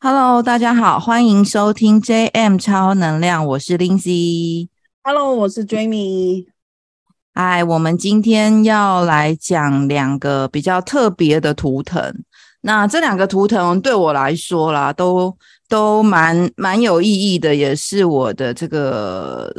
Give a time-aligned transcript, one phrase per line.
[0.00, 4.68] Hello，大家好，欢迎收听 JM 超能量，我是 Lindsay。
[5.02, 6.46] Hello，我是 Jamie。
[7.32, 12.14] 哎，我们今天要来讲两个比较特别的图腾。
[12.60, 15.36] 那这两个图腾对我来说啦，都
[15.68, 19.52] 都蛮蛮有意义的，也是我的这个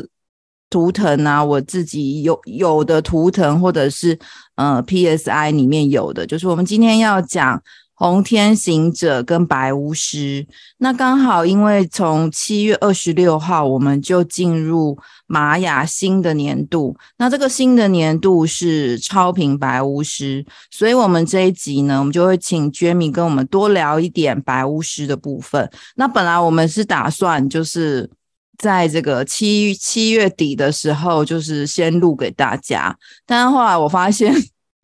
[0.69, 4.17] 图腾啊，我自己有有的图腾，或者是
[4.55, 7.61] 呃 PSI 里面有的，就是我们今天要讲。
[7.99, 25.69] 红天行者跟白巫师，那刚好因为从七月二十六号我们就进入玛雅新的年度，那这个新的年度是超频白巫师，所以我们这一集呢，我们就会请 j a m 跟我们多聊一点白巫师的部分。
[25.97, 28.09] 那本来我们是打算就是
[28.57, 34.33] 在这个七七月底的时候，就是先录给大家，但是后来我发现。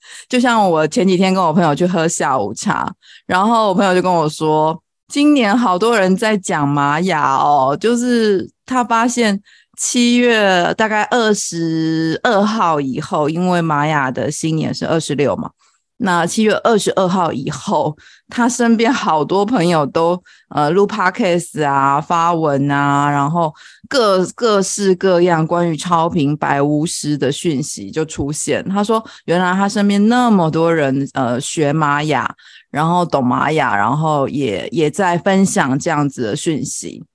[0.30, 2.92] 就像我前几天跟我朋友去喝下午茶，
[3.26, 9.40] 然后我朋友就跟我说，今年好多人在讲玛雅哦，就是他发现
[9.78, 15.50] 七月大概二十二号以后，因为玛雅的新年是二十六嘛。
[15.98, 17.96] 那七月二十二号以后，
[18.28, 23.54] 他身边好多朋友都呃录 podcast 啊、发文啊，然后
[23.88, 28.62] 各各式各样关于超频白巫师的讯息就出现。
[28.68, 32.30] 他说，原来他身边那么多人呃学玛雅，
[32.70, 37.06] 然后懂玛雅，然后也也在分享这样子的讯息。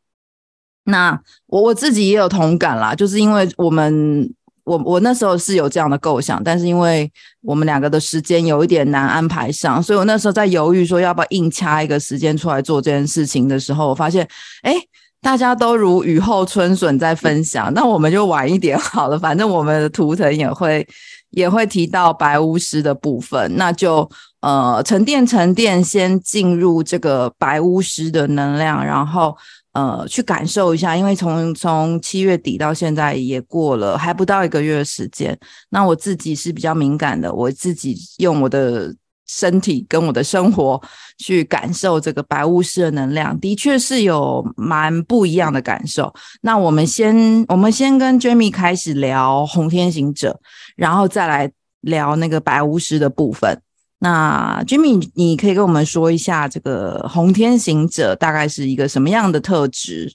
[0.85, 4.33] 那我我自己也有同感啦，就是因为我们。
[4.65, 7.11] 我我那时候是有这样的构想，但是因为
[7.43, 14.27] 我们两个的时间有一点难安排上，所以我那时候在犹豫说要不要硬掐一个时间出来做这件事情的时候，我发现，
[14.63, 14.75] 哎，
[15.21, 20.87] 大家都如雨后春笋在分 享，那我们就晚一点好了，反正我们的图腾也会
[21.31, 24.09] 也会提到白巫师的部分，那就
[24.41, 29.37] 呃沉淀沉淀，先进入这个白巫师的能量，然后。
[29.73, 35.39] 呃，去感受一下，因为从从七月底到现在也过了还不到一个月的时间。
[35.69, 38.93] 那我自己是比较敏感的，我自己用我的
[39.29, 40.83] 身体跟我的生活
[41.19, 46.13] 去感受这个白巫师的能量，的确是有蛮不一样的感受。
[46.41, 50.41] 那我们先，我们先跟 Jamie 开始聊红天行者，
[50.75, 51.49] 然后再来
[51.83, 53.57] 聊那个白巫师的部分。
[54.03, 60.15] 那 Jimmy，你可以跟我们说一下这个红天行者大概是一个什么样的特质？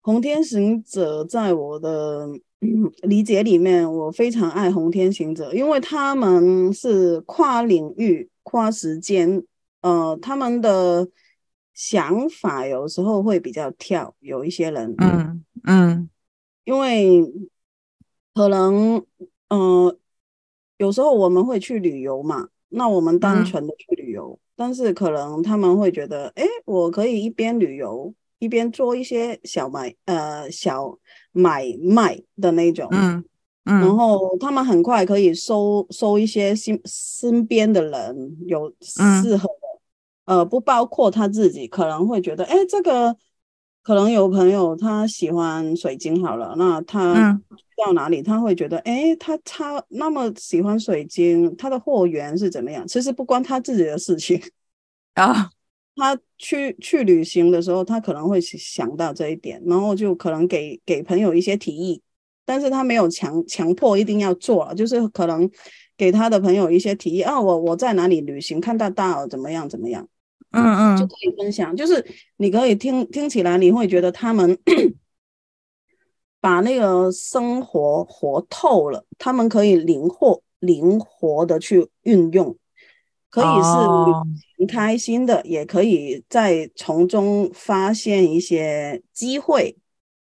[0.00, 2.28] 红天行者在我的
[3.02, 9.42] 理解里面，我非常爱红天行者，因为他们是跨领域、跨时间，
[9.80, 11.08] 呃，他们的
[11.74, 16.08] 想法有时候会比较跳，有一些人，嗯嗯，
[16.64, 17.24] 因为
[18.32, 19.04] 可能，
[19.48, 19.96] 呃，
[20.76, 22.48] 有时候我们会去旅游嘛。
[22.72, 30.98] 那我们单纯的去旅游，嗯，但是可能他们会觉得，哎，我可以一边旅游一边做一些小买呃小
[31.32, 33.24] 买卖的那种，嗯。
[33.64, 39.54] 嗯，然后他们很快可以收收一些身身边的人有适合的，
[40.24, 43.16] 嗯，呃，不包括他自己，可能会觉得，哎，这个。
[43.82, 47.40] 可能有朋友他喜欢水晶好了，那他
[47.76, 52.86] 到哪里他会觉得，哎、嗯，他他那么喜欢水晶，他的货源是怎么样？
[52.86, 54.40] 其实不关他自己的事情
[55.14, 55.50] 啊。
[55.94, 62.00] 他去去旅行的时候，他可能会想到这一点，然后就可能给给朋友一些提议，
[62.46, 65.50] 但是他没有强强迫一定要做，就是可能
[65.96, 70.08] 给他的朋友一些提议啊，我我在哪里旅行，看到大大怎么样怎么样。
[70.52, 72.04] 嗯嗯，就可以分享，就是
[72.36, 74.58] 你可以听听起来，你会觉得他们
[76.40, 82.56] 把那个生活活透了，他们可以灵活灵活的去运用，
[83.30, 89.76] 可以是开心的，也可以在从中发现一些机会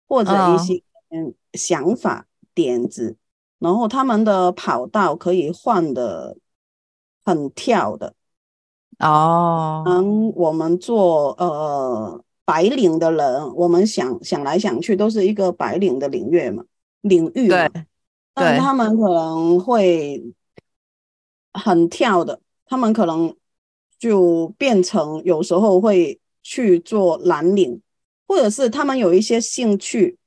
[0.07, 1.33] 或者一些嗯。
[1.55, 3.15] 想法点子，
[3.59, 6.35] 然后他们的跑道可以换的
[7.23, 8.15] 很跳的。
[8.99, 16.63] 哦，嗯，我们做呃白领的人，我们想想来想去，都是一个白领的领域嘛，
[17.01, 17.83] 领域嘛，对，
[18.33, 20.23] 但他们可能会
[21.53, 23.35] 很跳的，他们可能
[23.97, 27.81] 就变成有时候会去做蓝领，
[28.27, 30.17] 或者是他们有一些兴趣，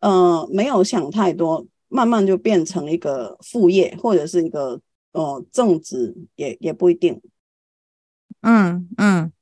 [0.00, 4.80] 呃，没有想太多，慢慢就变成一个副业，或者是一个
[5.12, 7.20] 呃正职，也也不一定。
[8.50, 9.32] 嗯嗯，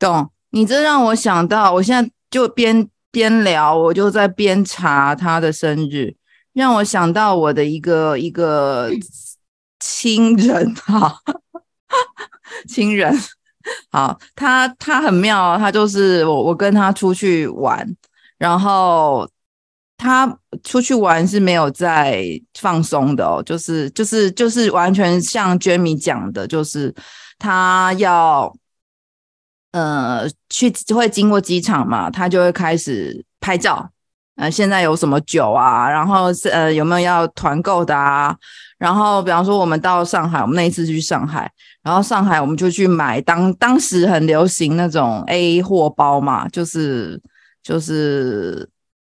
[0.00, 0.32] 懂。
[0.50, 6.16] 你这让我想到，我现在就边边聊，我就在边查他的生日，
[6.52, 8.90] 让我想到我的一个一个
[9.78, 11.14] 亲人哈，
[12.68, 13.16] 亲人
[13.92, 17.86] 好，他他很妙，他就是我我跟他出去玩，
[18.36, 19.30] 然后
[19.96, 22.24] 他出去玩是没有在
[22.58, 26.92] 放松的哦，就是就是就是完全像 Jamie 讲的，就是
[27.40, 28.54] 他要
[29.72, 33.90] 呃去会经过机场嘛，他就会开始拍照。
[34.36, 35.90] 呃，现在有什么酒啊？
[35.90, 38.34] 然后是呃，有没有要团购的啊？
[38.78, 41.50] 然后，比方说我们到上海，我们那一次去上海，
[41.82, 47.20] 然后上海我们就去买当当时很流行那种 A 货包嘛，就是
[47.62, 48.66] 就是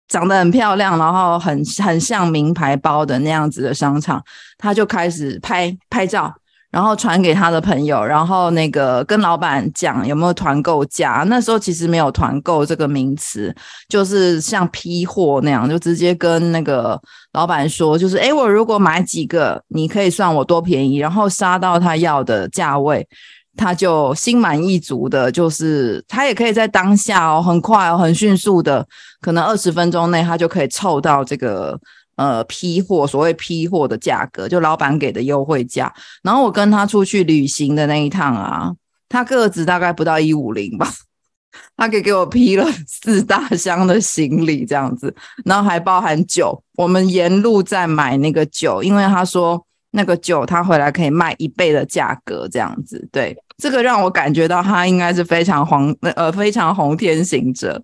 [0.08, 4.23] 长得很漂亮，然后很很像名牌包的那样子的商场，
[4.58, 6.34] 他就开始拍拍照。
[6.73, 11.23] 然后传给他的朋友，然后那个跟老板讲有没有团购价。
[11.29, 13.55] 那时候其实没有团购这个名词，
[13.91, 16.99] 就是像批货那样，就直接跟那个
[17.35, 23.07] 老板说，就是诶，我如果买几个，你可以算我多便宜，然后杀到他要的价位，
[23.55, 28.87] 他就心满意足的，就是他也可以在当下哦，很快哦，很迅速的，
[29.21, 31.79] 可能二十分钟内他就可以凑到这个。
[32.23, 35.93] 呃，批货，所谓批货的价格，就老板给的优惠价。
[36.23, 38.73] 然后我跟他出去旅行的那一趟啊，
[39.09, 40.89] 他个子大概不到一五零吧，
[41.77, 45.13] 他给给我批了四大箱的行李这样子，
[45.45, 46.63] 然后还包含酒。
[46.77, 53.09] 我们沿路在买那个酒，因为他说那个酒他回来可以卖一倍的价格这样子。
[53.11, 57.83] 对，这个让我感觉到他应该是非常黄，呃，非常红天行者。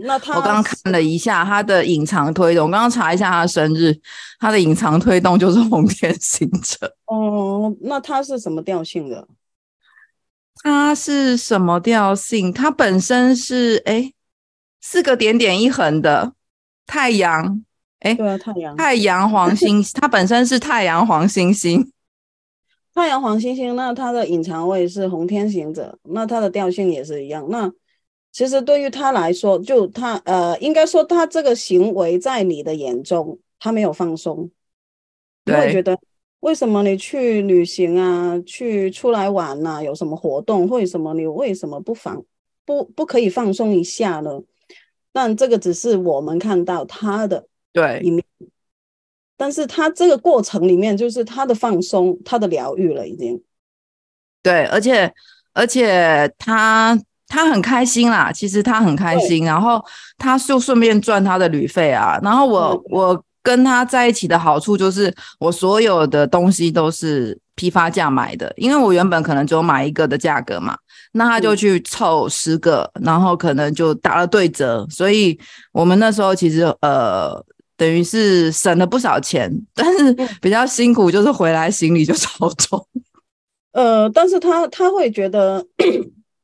[0.00, 3.94] 那他，我刚刚看了一下他的隐藏推动，我刚刚查一下他的生日，
[4.40, 6.96] 他的隐藏推动就是红天行者。
[7.06, 9.28] 哦，那他是什么调性的？
[10.62, 12.52] 他是什么调性？
[12.52, 14.12] 他本身是哎，
[14.80, 16.32] 四个点点一横的
[16.86, 17.62] 太阳，
[18.00, 21.92] 哎，对啊，太阳，太阳黄星， 他本身是太阳黄星星，
[22.94, 23.76] 太阳黄星星。
[23.76, 27.46] 那他的隐藏位是红天行者，那他的调性也是一样。
[27.50, 27.70] 那
[28.32, 34.50] 其实对于他来说，就他呃，应该说他这个行为在你的眼中，他没有放松，
[35.44, 35.98] 你会觉得
[36.40, 42.24] 为什么你去旅行啊，去出来玩呐、啊，有什么活动，为什么你为什么不放
[42.64, 44.40] 不不可以放松一下呢？
[45.12, 48.24] 但这个只是我们看到他的对一面，
[49.36, 53.42] 但是他这个过程里面就是他的放松，他的疗愈了已经。
[54.42, 55.12] 对，而且
[55.52, 56.98] 而且他。
[57.32, 59.82] 他很开心啦，其实他很开心，然后
[60.18, 62.20] 他就顺便赚他的旅费啊。
[62.22, 70.76] 然后我我跟他在一起的好处就是，我所有的东西都是批发价买的，因为我原本可能只有买一个的价格嘛，
[71.12, 75.38] 那他就去凑十个，然后可能就打了对折，所以
[75.72, 77.42] 我们那时候其实呃
[77.78, 80.12] 等于是省了不少钱，但是
[80.42, 82.86] 比较辛苦就是回来行李就超重。
[83.72, 85.64] 呃，但是他他会觉得。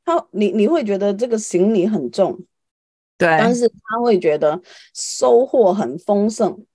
[0.09, 2.35] 他你你会觉得这个行李很重，
[3.15, 4.59] 对，但是他会觉得
[4.95, 6.65] 收获很丰盛，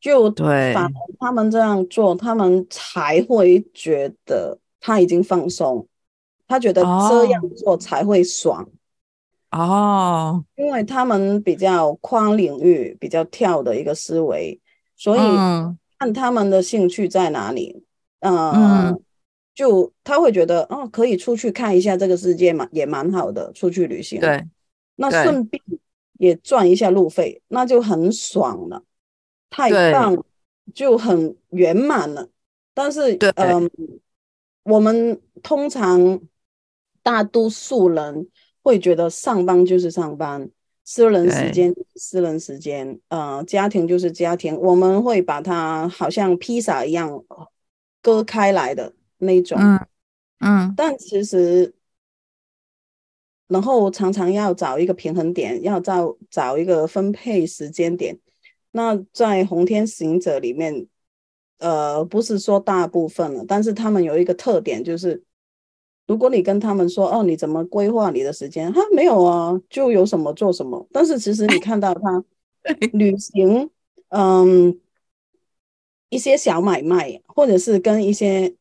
[0.00, 5.86] 就对反，他们这样做，他们才会觉得他已经放松，
[6.48, 8.68] 他觉得这样做才会爽
[9.52, 14.60] 哦，因为他们比较跨领域、比较跳的一个思维，
[14.96, 15.20] 所以
[16.00, 17.84] 看他们的兴趣在哪里，
[18.18, 19.02] 呃、嗯。
[19.52, 24.18] 嗯就他会觉得，哦，可以出去看一下这个世界嘛，也蛮好的，出去旅行。
[24.18, 24.42] 对，
[24.96, 25.62] 那顺便
[26.18, 28.82] 也赚一下路费，那就很爽了，
[29.50, 30.24] 太棒了，
[30.74, 32.30] 就很圆满了。
[32.72, 33.70] 但是，嗯、呃，
[34.62, 36.18] 我们通常
[37.02, 38.26] 大多数人
[38.62, 40.48] 会觉得上班就是上班，
[40.82, 47.22] 私人时间私人时间，呃，家庭就是家庭，我们会把它好像披萨一样
[48.00, 48.94] 割开来的。
[49.24, 49.86] 那种，嗯，
[50.40, 51.72] 嗯，但其实，
[53.46, 58.18] 然后常常要找一个平衡点，要找找一个分配时间点。
[58.72, 60.88] 那在红天行者里面，
[61.58, 65.22] 呃，不是说大部分了，但是他们有一个特点，就是
[66.08, 68.72] 如果你跟他们说，哦，你怎么规划你的时间？
[68.72, 70.84] 哈，没有啊，就有什么做什么。
[70.90, 72.24] 但是其实你看到他
[72.92, 73.70] 旅行，
[74.08, 74.78] 嗯。
[76.12, 78.54] 一些小买卖，或者是跟一些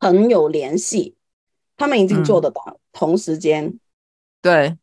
[0.00, 1.14] 朋友联系，
[1.76, 2.62] 他们已经做得到。
[2.66, 3.78] 嗯、同时间，
[4.42, 4.76] 对，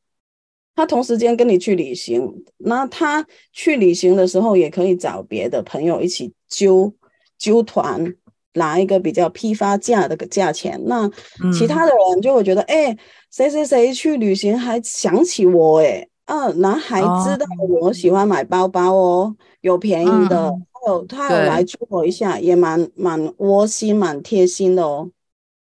[0.75, 6.93] 他同时间跟你去旅行，那他去旅行的时候，也可以找别的朋友一起揪
[7.38, 8.15] 揪团，
[8.53, 10.81] 拿一个比较批发价的个价钱。
[10.86, 11.09] 那
[11.51, 12.97] 其他的人就会觉得，哎、嗯，
[13.29, 17.46] 谁谁谁去旅行还想起我，哎，啊，男孩知道
[17.81, 20.48] 我喜欢买包包哦，有便宜的。
[20.50, 20.63] 嗯
[21.10, 25.12] 他有来祝我一下，也蛮蛮窝心、蛮贴心的哦。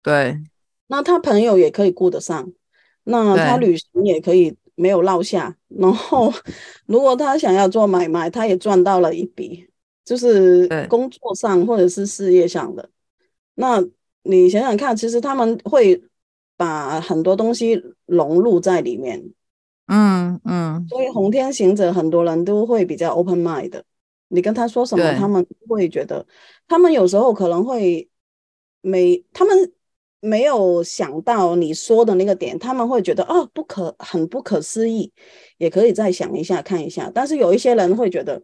[0.03, 0.37] 对，
[0.87, 2.51] 那他朋友也可以顾得上，
[3.05, 5.55] 那他旅行也可以没有落下。
[5.69, 6.33] 然后，
[6.85, 9.65] 如果他想要做买卖，他也赚到了一笔，
[10.03, 12.89] 就是工作上或者是事业上的。
[13.53, 13.81] 那
[14.23, 16.03] 你想想看，其实他们会
[16.57, 19.23] 把很多东西融入在里面。
[19.87, 20.85] 嗯嗯。
[20.89, 23.83] 所以红天行者很多人都会比较 open mind 的，
[24.27, 26.25] 你跟他说什么，他们会觉得，
[26.67, 28.09] 他们有时候可能会
[28.81, 29.71] 没他们。
[30.21, 35.13] 没有想到你说的那个点，他们会觉得哦，不可很不可思议，
[35.59, 37.11] 也可以再想一下看一下。
[37.13, 38.41] 但是有一些人会觉得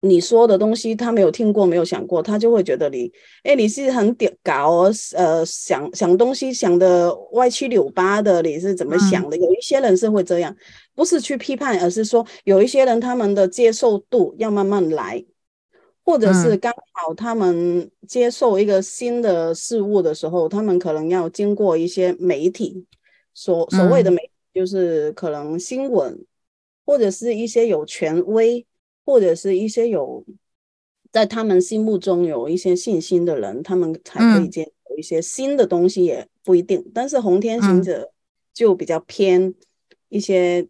[0.00, 3.10] 你说的东西他没有听过，没有想过，他就会觉得你
[3.42, 9.36] 哎，你是很屌搞呃，想想东西想的歪七扭八的，你是怎么想的？
[9.36, 9.40] 嗯。
[9.40, 10.54] 有一些人是会这样，
[10.94, 15.24] 不是去批判，而是说有一些人他们的接受度要慢慢来。
[16.04, 22.86] 或者是刚好他们接受一个新的事物的时候，他们可能要经过一些媒体，
[23.34, 26.18] 所所谓的媒体就是可能新闻，
[26.86, 28.64] 或者是一些有权威，
[29.08, 30.22] 或者是一些有
[31.10, 36.84] 在他们心目中有一些信心的人，他们才可以接受一些新的东西，也不一定。
[36.92, 38.12] 但是红天行者
[38.52, 39.54] 就比较偏
[40.10, 40.68] 一些，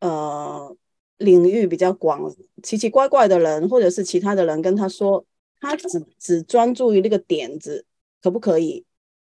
[0.00, 0.76] 呃。
[1.20, 5.22] 领域比较广，奇奇怪怪的人或者是其他的人跟他说，
[5.60, 5.86] 他只
[6.18, 7.84] 只专注于那个点子，
[8.22, 8.86] 可不可以？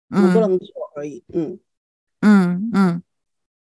[0.08, 1.25] 能不能做而已。
[1.32, 1.58] 嗯
[2.20, 3.02] 嗯嗯，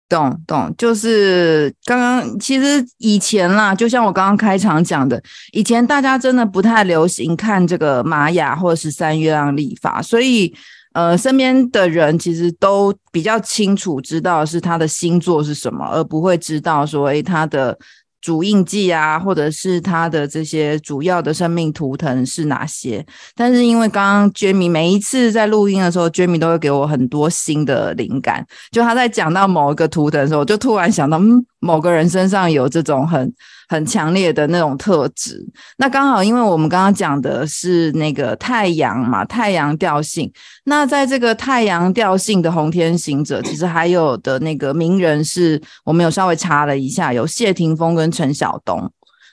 [0.07, 5.21] 懂懂，就是刚刚其实以前啦，就像我刚刚开场讲的，
[5.51, 10.53] 以前大家真的不太流行看这个玛雅或者是三月亮历法，所以
[10.93, 17.77] 呃，身边的人其实都比较清楚知道是他的星座是什么，而不会知道说，诶，他的。
[18.25, 23.05] 主印记啊，或者是他的这些主要的生命图腾是哪些？
[23.35, 28.43] 但是因为刚刚 Jamie 每一次在录音的时候，Jamie 都会给我很多新的灵感。
[28.71, 33.31] 就他在讲到某一个图腾的时候，我就突然想到，嗯，某个人身上有这种很。
[33.67, 35.45] 很强烈的那种特质，
[35.77, 40.31] 那刚好，因为我们刚刚讲的是那个太阳嘛，太阳调性。
[40.65, 48.91] 那在这个太阳调性的红天行者，其实还有的那个名人是我们有稍微查了一下，有谢霆锋跟陈晓东。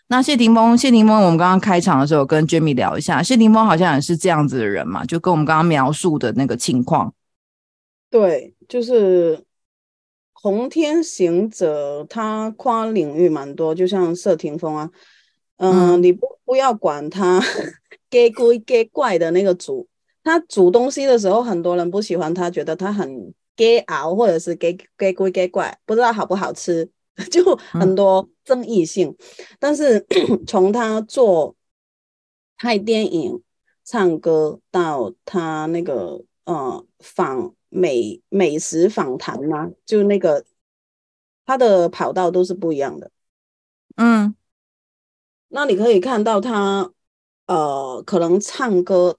[0.08, 7.12] 那谢霆锋，谢霆锋，我们刚刚开场的时候跟 Jamie 聊一下，谢霆锋好像也是这样子的人嘛，就跟我们刚刚描述的那个情况。
[8.10, 9.44] 对，就是。
[10.42, 14.90] 红天行者，他跨领域蛮多，就像谢霆锋啊，
[15.58, 17.40] 嗯，嗯你不不要管他
[18.10, 19.86] 给鬼给怪的那个煮，
[20.24, 26.90] 他煮东西的时候，很多人不喜欢他，觉得他很给熬，或者是给给鬼给怪，不知道好不好吃，
[27.30, 29.08] 就很多争议性。
[29.08, 29.16] 嗯、
[29.60, 30.04] 但是
[30.44, 31.54] 从他做
[32.56, 33.40] 拍电影、
[33.84, 37.54] 唱歌到他那个呃访。
[37.74, 39.70] 美美食访谈吗？
[39.86, 40.44] 就那个
[41.46, 43.10] 他的跑道都是不一样的。
[43.96, 44.34] 嗯，
[45.48, 46.92] 那你可以看到他，
[47.46, 49.16] 呃，可能唱歌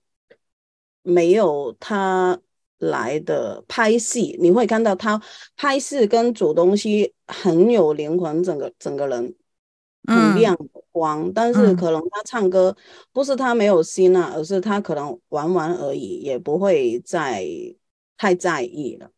[1.02, 2.40] 没有他
[2.78, 5.20] 来的拍戏，你会看到他
[5.56, 9.36] 拍戏跟煮东西很有灵魂，整个整个人
[10.06, 10.56] 很亮
[10.92, 11.28] 光。
[11.28, 12.78] 嗯、但是可能他唱歌
[13.12, 17.44] 不是他没有心啊，而是他可能玩玩而已，也不会再。
[18.24, 19.10] 太在意了，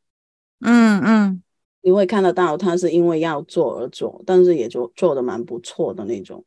[0.62, 1.44] 嗯嗯，
[1.84, 6.44] 你会看得到他是因为要做而做，但是也就做的蛮不错的那种。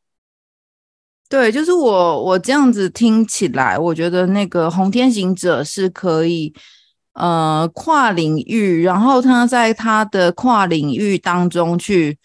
[1.29, 6.53] 对，就是我我这样子听起来，我觉得那个红天行者是可以
[7.13, 12.17] 呃跨领域，然后他在他的跨领域当中去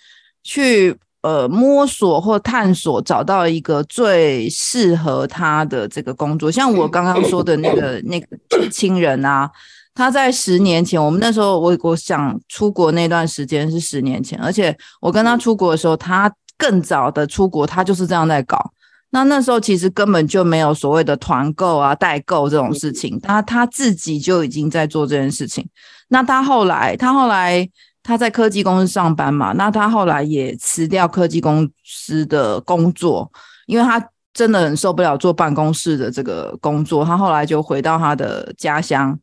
[0.43, 6.50] 去呃摸索或探索，找到一个最适合他的这个工作。
[6.50, 8.37] 像我刚刚说的那个那个
[8.69, 9.49] 亲人啊。
[9.95, 18.73] 他在十年前，我们那时候我我想出国那段时间是十年前，而且我跟他出国的时候，他更早的出国，他就是这样在搞。
[19.11, 25.65] 那那时候其实根本就没有所谓的团购啊、代购这种事情，他他自己就已经在做这件事情。
[26.09, 27.69] 那他后来，他后来
[28.03, 33.31] 他在科技公司上班嘛，那他后来也辞掉科技公司的工作，
[33.67, 39.17] 因为他真的很受不了坐办公室的这个工作，他后来就回到他的家乡。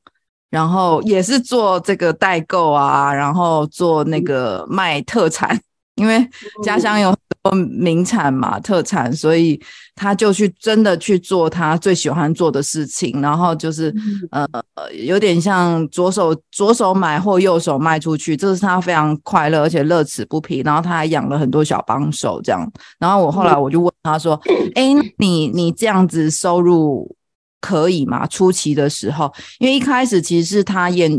[0.52, 5.58] 然后也是做这个代购啊，然后做那个卖特产，
[5.96, 6.28] 因为
[6.62, 9.58] 家乡有很多名产嘛，特产，所以
[9.96, 13.96] 他就去真的去做他最喜欢做的事情，然后就是
[14.32, 14.46] 呃
[14.92, 20.62] 有点像左手左手买或右手卖出去，这是他非常快乐而且乐此不疲。
[20.66, 22.70] 然后他还养了很多小帮手这样。
[23.00, 24.38] 然后我后来我就问他说
[24.76, 27.16] ：“哎， 你你这样子收入？”
[27.62, 28.28] 可以嘛？
[28.28, 31.10] 初期的时候，因为一开始其实是他演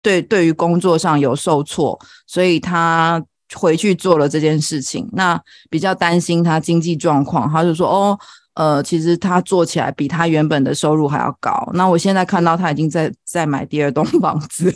[0.00, 3.22] 对对于工作上有受挫，所以他
[3.54, 5.06] 回去做了这件事情。
[5.12, 5.38] 那
[5.68, 8.18] 比较担心他经济状况，他就说：“哦，
[8.54, 14.72] 呃，其实他做起来比他原本的收入还要高。”那我现在看到他已经在在买第二栋房子。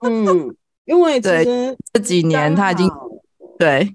[0.00, 2.90] 嗯，因为 其实对这几年他已经
[3.58, 3.94] 对。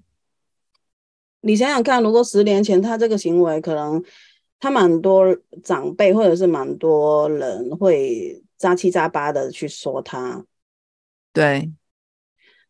[1.41, 4.03] 你想想看，如果十年前他这个行为，可能
[4.59, 10.45] 他蛮多长辈或者是蛮多人会杂七杂八的去说他。
[11.33, 11.71] 对。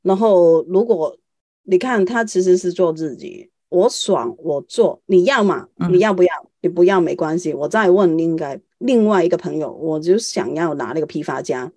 [0.02, 1.18] 然后，如果
[1.64, 5.68] 你看他其实是做自己，我爽我做，你要嘛？
[5.90, 6.30] 你要不要？
[6.44, 7.54] 嗯、你不要没关系。
[7.54, 11.72] 我再问另外另外一个朋友，我就想要拿那个批发家。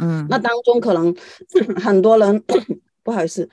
[0.00, 0.26] 嗯。
[0.28, 1.14] 那当中可能
[1.82, 2.42] 很多人
[3.02, 3.48] 不好意思，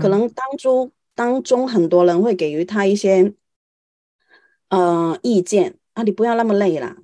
[0.00, 0.90] 可能当初。
[1.14, 3.34] 当中很多人会给予他一些，
[4.72, 6.96] 呃，意见啊，你不要那么累啦，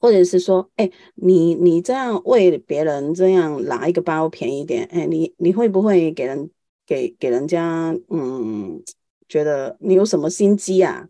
[0.00, 6.50] 或者是说，哎，你你这样为别人这样拿一个包便宜点，哎，你你会不会给人
[6.86, 8.82] 给给人家，嗯，
[9.28, 11.06] 觉得你有什么心机啊？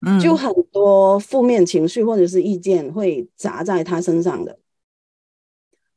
[0.00, 4.58] 嗯，就很多负面情绪或者是意见会砸在他身上的。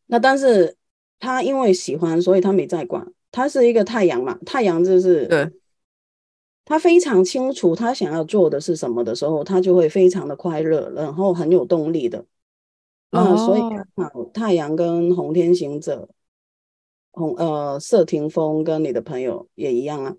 [0.07, 0.75] 那但是
[1.17, 3.07] 他因为喜欢，所以他没在管。
[3.31, 5.49] 他是一个太阳嘛，太阳就是，对，
[6.65, 12.25] 他非常清楚他想要做的是什么的时候，他就会非常的快乐，然后很有动力的。
[13.11, 13.61] 啊、哦，所以
[14.33, 16.09] 太阳跟红天行者，
[17.11, 20.17] 红呃谢霆锋跟你的朋友也一样啊。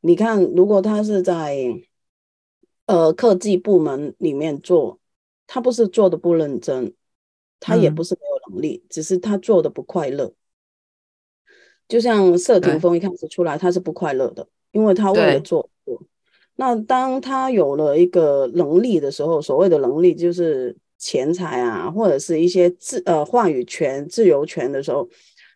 [0.00, 1.56] 你看，如果他是在
[2.86, 4.98] 呃科技部门里面做，
[5.46, 6.92] 他不是做的不认真，
[7.60, 10.34] 他也不是没有能力，嗯、只是他做的不快乐。
[11.86, 15.70] 就像谢霆锋一开始出来，他是不快乐的，因为他为了做。
[16.56, 25.08] 那当他有了一个能力的时候，所谓的能力就是钱财啊，或者是一些自呃话语权、自由权的时候，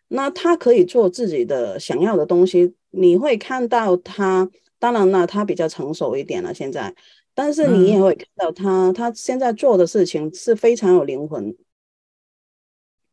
[0.09, 2.73] 那他可以做自己的想要的东西。
[2.91, 6.93] 你会看到他，当然了，他比较成熟一点了现在，
[7.35, 11.55] 但是你也会看到他，嗯、他现在做的事情是非常有灵魂。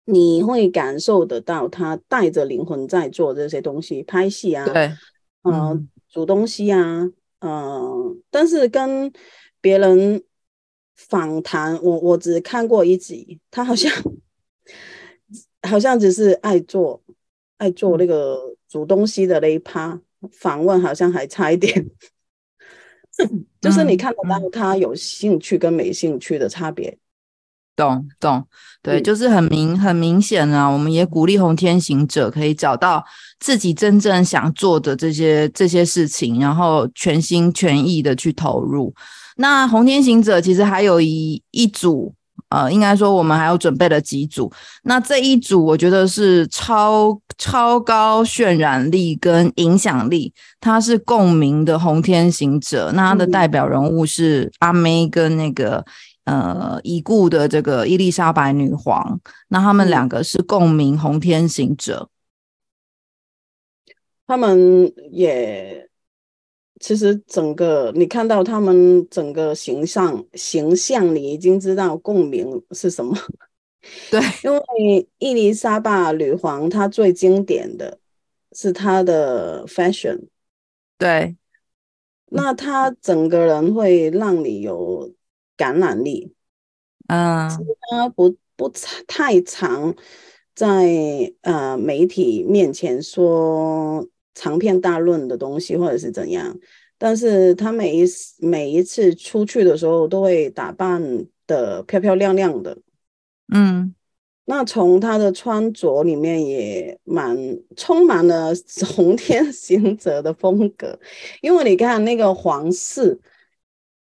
[0.07, 4.93] 你会感受得到他带着灵魂在做这些东西，拍戏啊，对，
[5.43, 9.13] 嗯、呃，煮东西啊，嗯、呃，但是跟
[9.61, 10.23] 别人
[10.95, 13.93] 访谈，我我只看过一集，他好像
[15.63, 17.03] 好像只是爱做
[17.59, 20.01] 爱做那个煮东西的那一趴，
[20.33, 21.87] 访问好像还差一点，
[23.61, 26.99] 就是你看得到他有兴趣跟没兴趣的差别。
[27.77, 28.43] 懂懂，
[28.83, 30.67] 对，就是很明很明显啊。
[30.67, 33.05] 我们也鼓励红天行者可以找到
[33.39, 38.95] 自己真正想做的这些这些事情，然后全心全意的去投入。
[39.37, 42.15] 那红天行者其实还有一一组，
[42.49, 44.51] 呃，应该说我们还有准备了几组。
[44.85, 52.91] 那这一组我觉得是超超高渲染力跟影响力，它是共鸣的红天行者。
[52.95, 55.85] 那它的代表人物是阿妹跟那个。
[56.27, 62.11] 呃，已故的这个伊丽莎白女皇，那他们两个是共鸣红天行者，
[64.27, 65.89] 他们也
[66.81, 73.17] 其实整个你看到他们整个形象形象，你已经知道共鸣是什么。
[74.11, 78.01] 对，因为伊丽莎白女皇她最经典的
[78.51, 80.27] 是她的 fashion，
[80.99, 81.37] 对，
[82.31, 85.15] 那她整个人会让你有。
[85.57, 86.33] 感染力，
[87.09, 87.49] 嗯，
[87.91, 88.71] 他不不
[89.07, 89.95] 太常
[90.55, 96.59] 在呃媒体面前说长篇大论的东西或者是怎样，
[96.99, 98.05] 但是他每一
[98.39, 102.79] 每一次出去的时候都会打扮的漂漂亮亮的，
[103.55, 103.95] 嗯，
[104.45, 107.37] 那从他的穿着里面也蛮
[107.77, 108.53] 充满了
[108.95, 110.99] 红天行者的风格，
[111.41, 113.21] 因为你看那个皇室，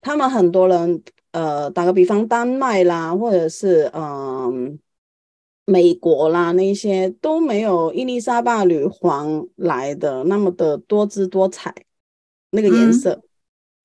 [0.02, 1.04] 他们很多人。
[1.32, 4.80] 呃，打个比方，丹麦啦，或者是嗯、呃、
[5.66, 11.74] 美国啦，那些都没有伊丽莎白女皇来的那么的多姿多彩，
[12.52, 13.24] 那个颜色，嗯、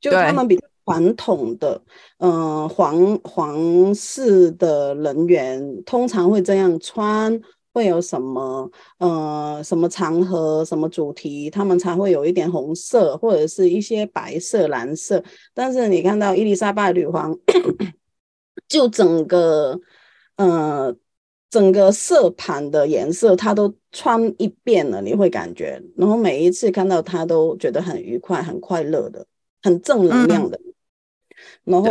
[0.00, 1.80] 就他们比较传统的，
[2.18, 2.30] 嗯、
[2.62, 7.40] 呃，皇皇室的人员通常会这样穿。
[7.76, 15.22] 会有什么呃什么场合什么主题，他们才会有一点红色或者是一些白色蓝色。
[15.52, 17.38] 但是你看到伊丽莎白女皇，
[18.66, 19.78] 就整个
[20.36, 20.96] 呃
[21.50, 29.26] 整个色盘的颜色，她都穿一遍了，你会感觉，然后每一次看到她都觉得很愉快、很快乐的、
[29.62, 30.58] 很正能量的。
[30.64, 30.72] 嗯、
[31.64, 31.90] 然后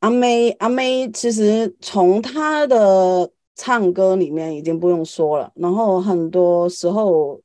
[0.00, 7.42] 阿妹阿妹，其实从她的唱歌里面已经不用说了，然后很多时候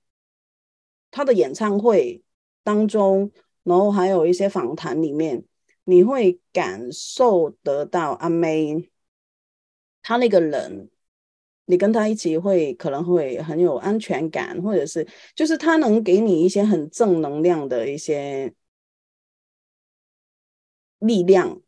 [1.09, 2.23] 他的演唱会
[2.63, 3.31] 当中，
[3.63, 5.43] 然后还有一些访谈里面，
[5.85, 8.91] 你会感受得到阿妹
[10.03, 10.91] 她那个人，
[11.65, 18.53] 你跟她一起会可能会很有安全感，或者是就是她能给你一些很正能量的一些
[20.99, 21.62] 力量。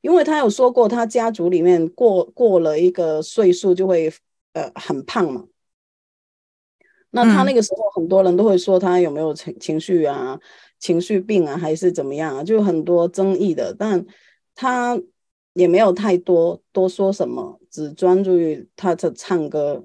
[0.00, 4.12] 因为他有说过，他家族里面过过了一个岁数就会
[4.52, 5.44] 呃很胖嘛。
[7.10, 10.38] 那他那个时候很多人都会说他有没有情情绪啊、
[10.78, 13.74] 情绪病啊，还是怎么样啊，就很多争议的。
[13.78, 14.04] 但
[14.54, 15.00] 他
[15.54, 19.84] 也没有太多多说什么，只专注于他的唱歌。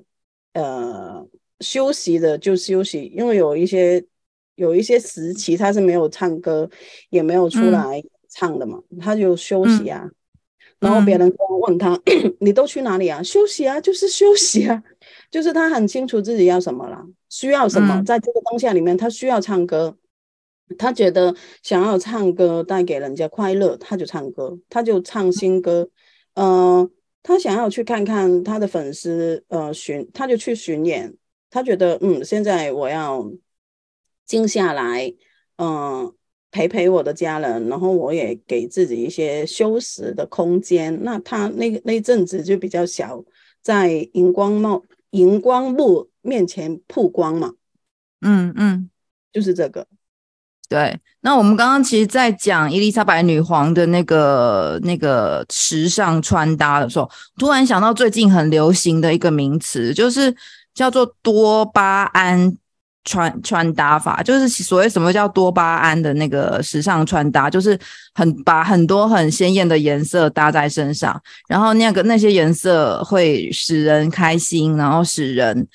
[0.54, 1.26] 呃，
[1.62, 4.06] 休息的就休息，因为有一些
[4.54, 6.69] 有一些时期他是没有唱歌，
[7.10, 8.04] 也没有出来。
[8.34, 10.12] 嗯唱的嘛，他就休息啊，嗯、
[10.80, 14.84] 然后别人问他、嗯： “你都去哪里啊？”休息啊，就是休息啊，
[15.30, 19.96] 就是他很清楚自己要什么了，需要什么，在这个当下里面，他需要唱歌，
[20.80, 25.88] 他觉得想要唱歌带给人家快乐，他就唱歌，他就唱新歌。
[26.34, 26.91] 嗯、呃，
[27.22, 31.15] 他想要去看看他的粉丝，呃，巡，他就去巡演。
[31.52, 33.32] 他觉得，嗯，现在我要
[34.26, 35.13] 静下来，
[35.58, 36.15] 嗯、呃。
[36.54, 41.04] 陪陪我的家人，然后我也给自己一些休息的空间。
[41.04, 43.20] 那他那个那阵子就比较小，
[43.63, 47.54] 在荧光幕荧光幕面前曝光嘛。
[48.22, 48.88] 嗯嗯，
[49.34, 49.88] 就是这个。
[50.70, 60.36] 对，那我们刚刚其实，在讲伊丽莎白女皇的那个那个时尚穿搭的时候，突然想到最近很流行的一个名词，就是
[60.76, 62.56] 叫做多巴胺。
[63.04, 67.78] 穿穿搭法就是所谓什么叫多巴胺的那个时尚穿搭，就是
[68.13, 75.68] 很把很多很鲜艳的颜色搭在身上，然后那个那些颜色会使人开心，然后使人。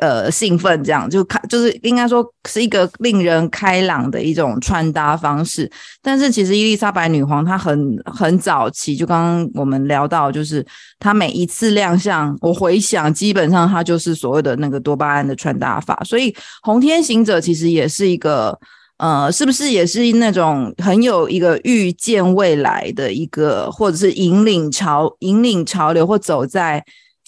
[0.00, 5.70] 呃，兴奋这样就开，就是应该说是一个令人开朗的一种穿搭方式。
[6.00, 10.64] 但是其实伊丽莎白女皇她很很早期，就刚刚我们聊到，就是
[10.98, 16.00] 她每一次亮相，我回想基本上她就是所谓的那个多巴胺的穿搭法。
[16.04, 18.58] 所以红天行者其实也是一个，
[18.96, 26.82] 呃，是不是也是那种很有一个预见未来的一个，或者是引领潮引领潮流或走在。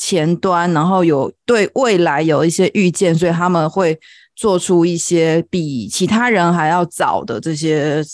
[0.07, 3.99] 前端，然后有对未来有一些预见，所以他们会
[4.37, 8.05] 做出一些比其他人还要早的这些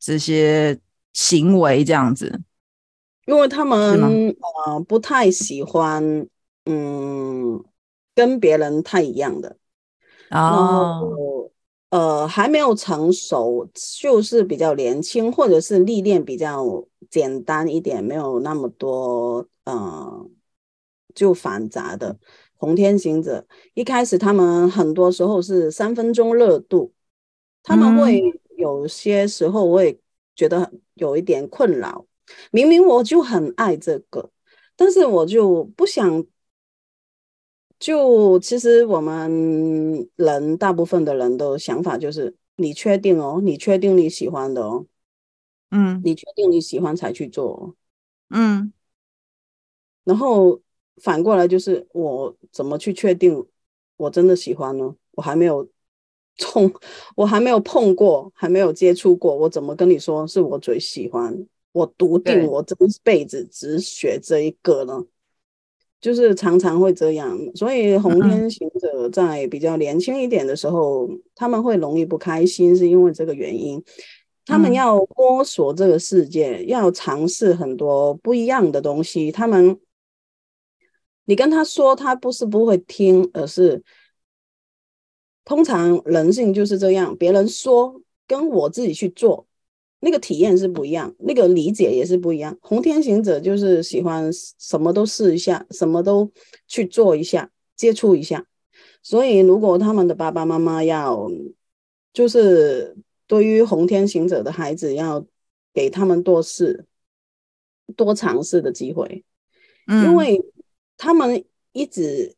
[0.00, 0.78] 这些
[1.12, 2.40] 行为，这样子。
[3.26, 6.26] 因为他们呃不太喜欢
[6.64, 7.62] 嗯
[8.14, 9.58] 跟别人太一样的，
[10.30, 11.52] 然后
[11.90, 13.68] 呃还没有成熟，
[14.00, 16.64] 就是比较年轻，或者是历练比较
[17.10, 20.26] 简单一点，没有那么多呃。
[21.16, 22.16] 就繁杂的
[22.54, 26.92] 红天行者，一开始他们很多时候是三分钟热度，
[27.62, 28.22] 他们会
[28.56, 29.98] 有些时候我也
[30.34, 32.06] 觉得有一点困扰。
[32.50, 34.30] 明明我就很爱这个，
[34.76, 36.24] 但是我就不想。
[37.78, 43.40] 就其实我们人大部分的人的想法就是：你确定哦？
[43.42, 44.86] 你确定你喜欢的哦？
[45.70, 47.74] 嗯，你确定你喜欢才去做？
[48.30, 48.72] 嗯，
[50.04, 50.60] 然后。
[51.02, 53.44] 反过来就是我怎么去确定
[53.98, 54.94] 我真的喜欢呢？
[55.12, 55.66] 我还没有
[56.36, 56.72] 冲，
[57.14, 61.46] 我还没有碰过，还没有接触过，我怎么跟你说是我最喜欢？
[61.72, 65.04] 我笃定我这辈子只学这一个呢？
[66.00, 73.82] 就是常常会这样，所以红天行者在比较年轻一点的时候，嗯、他们会容易不开心，是因为这个原因。
[74.44, 79.78] 他们要摸索这个世界，嗯、要尝试很多不一样的东西，他们。
[81.28, 83.82] 你跟他说，他不是不会听，而是
[85.44, 87.16] 通常人性就是这样。
[87.16, 89.44] 别人说跟我自己去做，
[89.98, 92.56] 那个体验是不一样，那个理解也是不一样。
[92.62, 96.30] 红天行者就是喜欢什么都试一下，什么都
[96.68, 98.46] 去做一下，接触一下。
[99.02, 101.28] 所以，如果他们的爸爸妈妈要，
[102.12, 105.26] 就是对于红天行者的孩子，要
[105.74, 106.86] 给他们多试、
[107.96, 109.24] 多尝试的机会，
[109.88, 110.40] 嗯，因为。
[110.96, 112.34] 他们一直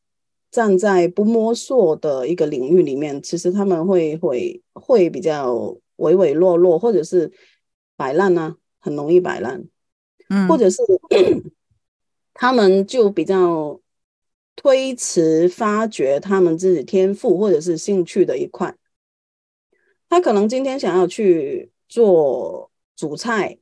[0.51, 7.31] 站在不摸索的一个领域里面，其实他们会会会比较唯唯诺诺，或者是
[7.97, 9.65] 摆烂呢、啊，很容易摆烂，
[10.31, 10.83] 嗯，或者是
[12.35, 13.81] 他们就比较
[14.57, 18.75] 推迟发掘他们自己天赋或者是兴趣的一块。
[20.09, 23.59] 他可能今天想要去做主菜，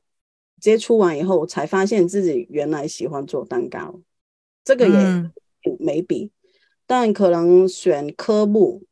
[0.61, 3.99] 接触完以后，才发现自己原来喜欢做蛋糕，
[4.67, 6.31] 这个也没比，嗯、
[6.85, 8.83] 但可能选科目，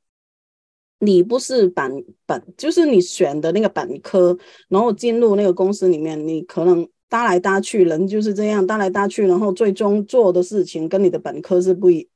[0.99, 4.37] 你不是本本，就是你选的那个本科，
[4.69, 12.07] 然后进入那个公司里面，你可能搭来搭去，人就是这样搭来搭去，然后最终做的事情跟你的本科是不一，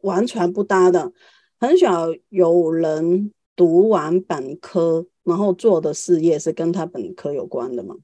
[0.00, 1.12] 完全不搭的，
[1.60, 7.94] 很少有人读完本科，然后做的事业是跟他本科有关的嘛。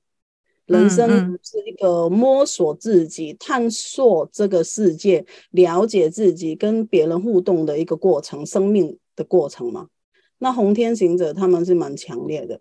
[0.66, 9.88] 人生是一个摸索自己、嗯嗯、探索这个世界、了解自己、跟别人互动的一个过程，生命的过程嘛。
[10.38, 12.60] 那红天行者他们是蛮强烈的，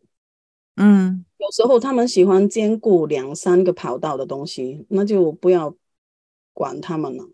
[0.77, 5.75] 嗯，有时候他们喜欢兼顾两三个跑道的东西，那就不要
[6.53, 7.27] 管他们了，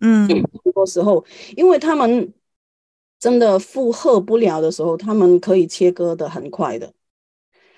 [0.00, 1.24] 嗯，很多时候，
[1.56, 2.32] 因为他们
[3.18, 6.94] 真的负荷不了的时候，他们可以切割的很快的。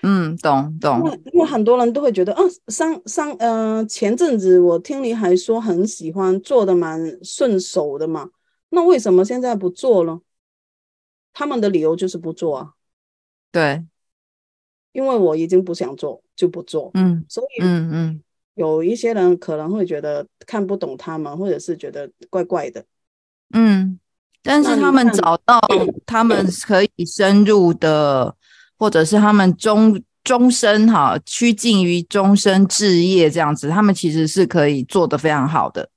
[0.03, 1.19] 嗯，懂懂。
[1.33, 8.29] 因为很多人都会觉得，啊，上上，呃，前阵子我听你还说很喜欢做的蛮顺手的嘛，
[8.69, 10.21] 那为什么现在不做了？
[11.33, 12.73] 他们的理由就是不做啊。
[13.51, 13.83] 对，
[14.91, 16.91] 因为我已经不想做，就不做。
[16.93, 22.85] 嗯，所以，嗯嗯，有一些人可能会觉得看不懂他们，或者是觉得怪怪的。
[23.53, 23.99] 嗯，
[24.43, 25.59] 但是他们找到
[26.05, 28.35] 他们可以深入的。
[28.77, 35.89] 或者是他们终终身哈趋近于终身置业这样子，他们其实是可以做得非常好的。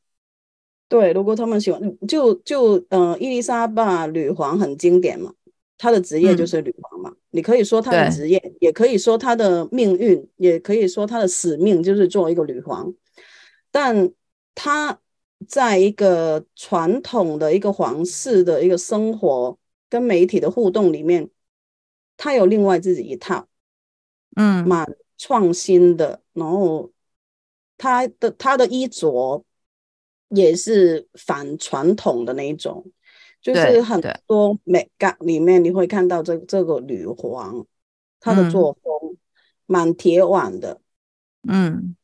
[0.89, 5.33] 对，如果他们喜欢，就就呃，伊丽莎白女皇很经典嘛，
[5.77, 7.11] 她的职业就是女皇嘛。
[7.11, 12.93] 嗯、你可以说她的职业，也可以说她的命运，也可以说她的使命就是做一个女皇。
[13.71, 14.11] 但
[14.55, 14.99] 她
[15.49, 21.29] 在一个传统的一个皇室的一个生活跟媒体的互动里面。
[22.23, 23.49] 他有另外自己一套，
[24.37, 26.21] 嗯，蛮创新的。
[26.35, 26.93] 然后
[27.79, 29.43] 他的他的衣着
[30.29, 32.85] 也是反传统的那一种，
[33.41, 37.67] 就是很多美感里面你会看到这这个女皇，
[38.21, 39.17] 她的作风
[39.65, 40.79] 蛮铁腕的，
[41.49, 41.97] 嗯，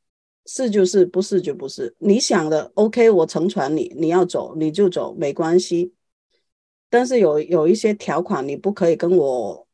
[0.47, 1.95] 是就是，不是就不是。
[1.99, 5.93] 你想的 OK，我成全你，你要走你就走，没关系。
[6.89, 9.66] 但是有有一些条款你不可以跟我。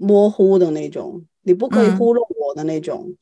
[0.00, 3.14] 模糊的那种，你不可以糊弄我的那种。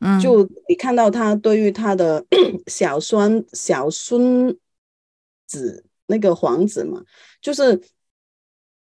[0.00, 2.24] 嗯，就你看到他对于他的
[2.66, 4.54] 小孙小孙
[5.46, 7.02] 子那个皇子嘛，
[7.40, 7.80] 就是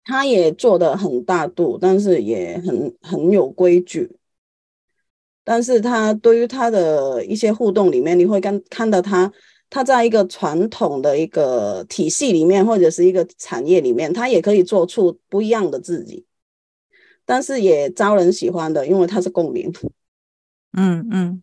[0.03, 4.17] 他也做的很大度，但是也很很有规矩。
[5.45, 9.31] 但是他对于他的一些互动里面，你会看看到他
[9.69, 16.25] 他在一个传统的一个体系里面，或者是一个产业里面，他也可以做出不一样的自己。
[17.27, 19.91] 但是也招人喜欢的，因为它是共鸣谱。
[20.77, 21.43] 嗯嗯，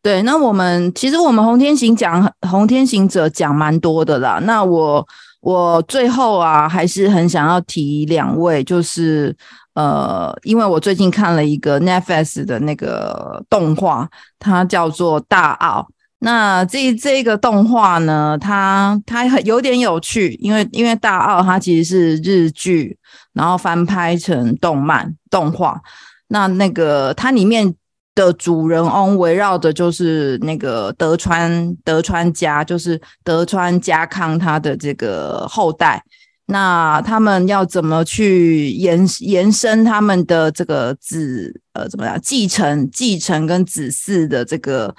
[0.00, 0.22] 对。
[0.22, 4.38] 那我们其实我们红天行讲红天行者讲蛮多的啦。
[4.44, 5.06] 那我
[5.40, 9.36] 我最后啊，还是很想要提两位，就是
[9.74, 15.80] 呃，因为我最近看了一个 Netflix 的那个动画，它叫做《大奥》。
[16.20, 22.96] 那这这个动画呢，它它很有点有趣，因为因为《大奥》它其实是日剧。
[23.34, 25.80] 然后翻拍成动漫动画，
[26.28, 27.74] 那那个它里面
[28.14, 36.02] 的主人翁围绕的就是那个德川德川家，就是德川家康他的这个后代。
[36.46, 44.94] 那他们要怎么去延延伸他们的这个子呃怎么样继承继承跟子嗣的这个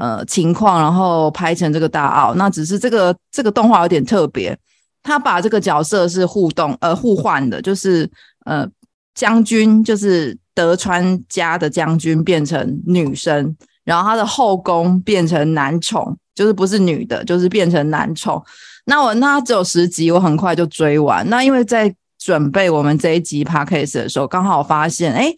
[0.00, 2.34] 呃情况，然后拍成这个大奥。
[2.34, 4.58] 那只是这个这个动画有点特别。
[5.08, 8.08] 他把这个角色是互动呃互换的，就是
[8.44, 8.68] 呃
[9.14, 18.40] 将军就是德川家的将军变成女生，然后他的后宫变成男宠，就是不是女的，就是变成男宠。
[18.84, 21.28] 那我那只有十集，我很快就追完。
[21.28, 25.22] 那因为在准备我们这一集 podcast 的时候，刚好发现哎。
[25.22, 25.36] 诶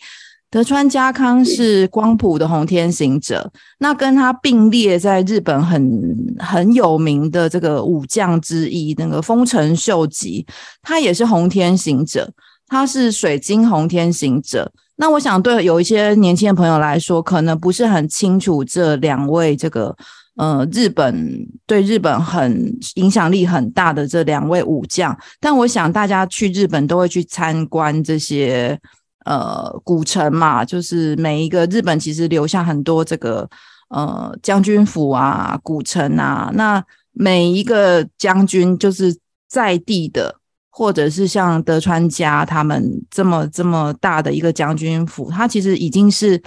[0.51, 10.45] 德川家康是光谱的红天行者，那跟他并列在日本很很有名的这个武将之一，那个丰臣秀吉，
[10.83, 12.29] 他也是红天行者，
[12.67, 14.73] 他是水晶红天行者。
[14.97, 19.97] 那我想对有一些年轻的朋友来说，可能不是很清楚这两位这个
[20.35, 28.77] 呃日本对日本很影响力很大的这两位武将，但我想大家去日本都会去参观这些。
[29.25, 33.49] 呃，古城嘛，就是每一个日本其实留下很多这个
[33.89, 36.51] 呃将军府啊、古城啊。
[36.55, 39.15] 那每一个将军就是
[39.47, 40.35] 在地的，
[40.71, 46.43] 或者是像德川家他们这么这么大的一个将军府，他其实已经是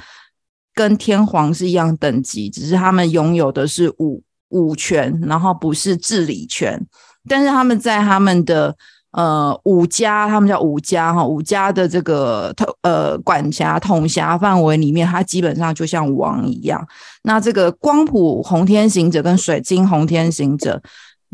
[0.73, 6.83] 跟天皇是一样等级，只是他们拥有的是武武权，然后不是治理权。
[7.29, 8.75] 但是他们在他们的
[9.13, 16.85] 呃武家，他们叫武家哈，武家的这个呃管辖统辖范围里面，它基本上就像王一样。
[17.23, 20.81] 那这个光谱红天行者跟水晶红天行者。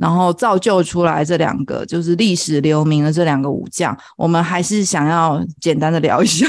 [0.02, 6.48] 然后造就出来这两个，就是历史留名的这两个武将，我们还是想要简单的聊一下。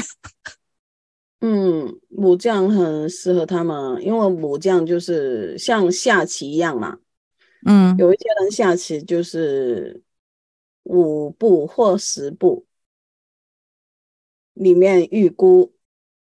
[1.43, 6.95] 嗯，武将很适合他们，因为武将就是像下棋一样嘛。
[7.65, 10.01] 嗯，有一些人下棋就是
[10.83, 12.65] 五步或十步
[14.53, 15.73] 里面预估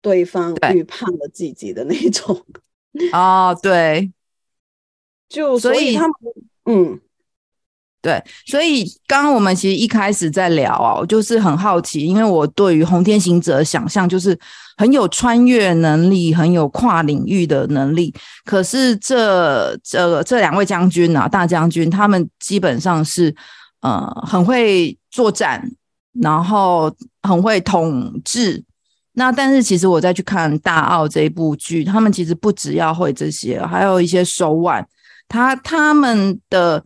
[0.00, 2.44] 对方预判了自己的那种。
[3.12, 4.12] 哦，对，
[5.28, 6.14] 就所以他们，
[6.64, 7.00] 嗯。
[8.02, 14.34] 对，所以刚刚我们其实一开始在聊啊，我就是很好奇，因为我对于红天行者的想象就是
[14.78, 18.10] 很有穿越能力，很有跨领域的能力。
[18.46, 23.36] 可是这这这两位将军啊，大将军，他们基本上是
[23.80, 25.70] 呃很会作战，
[26.12, 28.64] 然后很会统治。
[29.12, 34.86] 那但是其实我再去看大奥这一部剧，他们其实不只要会这些，还有一些手腕。
[35.28, 36.84] 他他们的。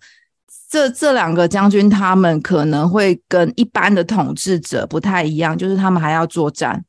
[0.71, 6.85] 这这两个将军，他们可能会跟一般的统治者不太一样，就是他们还要作战，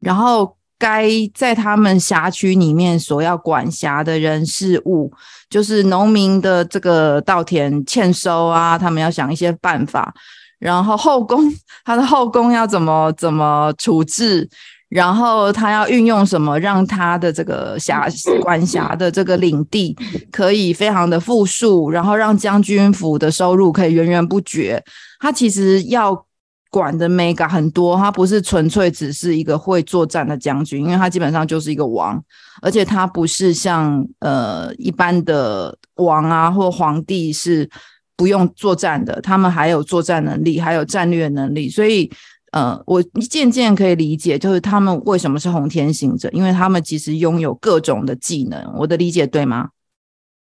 [0.00, 5.12] 然后该在他们辖区里面所要管辖的人事物，
[5.50, 10.14] 就是农民的这个稻田欠收啊，他们要想一些办法，
[10.58, 11.52] 然后后宫
[11.84, 14.48] 他的后宫要怎么怎么处置。
[14.90, 18.08] 然后他要运用什么，让他的这个辖
[18.40, 19.94] 管辖的这个领地
[20.32, 24.82] 可以非常的富庶，然后让将军府的收入可以源源不绝。
[25.20, 26.24] 他其实要
[26.70, 32.22] 管的 mega 很多，他不是纯粹只是一个会作战的将军，因为他基本上就是一个王，
[32.62, 37.68] 而且他不是像呃一般的王啊或皇帝是
[38.16, 42.10] 不用作战的，他们还有作战能力，还有战略能力，所以。
[42.50, 48.72] 呃，我渐渐可以理解，就是他们为什么是红天行者，因为他们其实拥有各种的技能。
[48.78, 49.68] 我的理解对吗？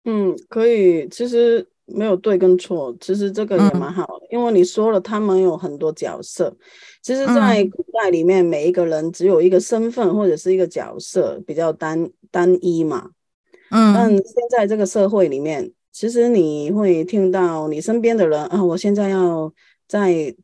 [0.06, 1.06] 嗯，可以。
[1.10, 6.54] 其实没有对跟错，其实这个也蛮好的，嗯、因为你说了，他们有很多角色。
[7.02, 13.10] 其实，在古代里面，每一个人只有一个身份或者是一个角色，比较单单一嘛。
[13.70, 13.94] 嗯。
[13.94, 19.52] 但现在这个社会里面，其实你会听到你身边的人啊，我现在要
[19.86, 20.34] 在。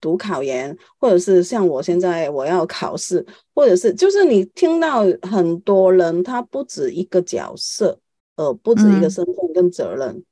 [0.00, 7.98] 读考研，或者是像我现在我要考试，或者是就是你听到很多人他不止一个角色，
[8.36, 10.24] 呃，不止一个身份跟责任，嗯、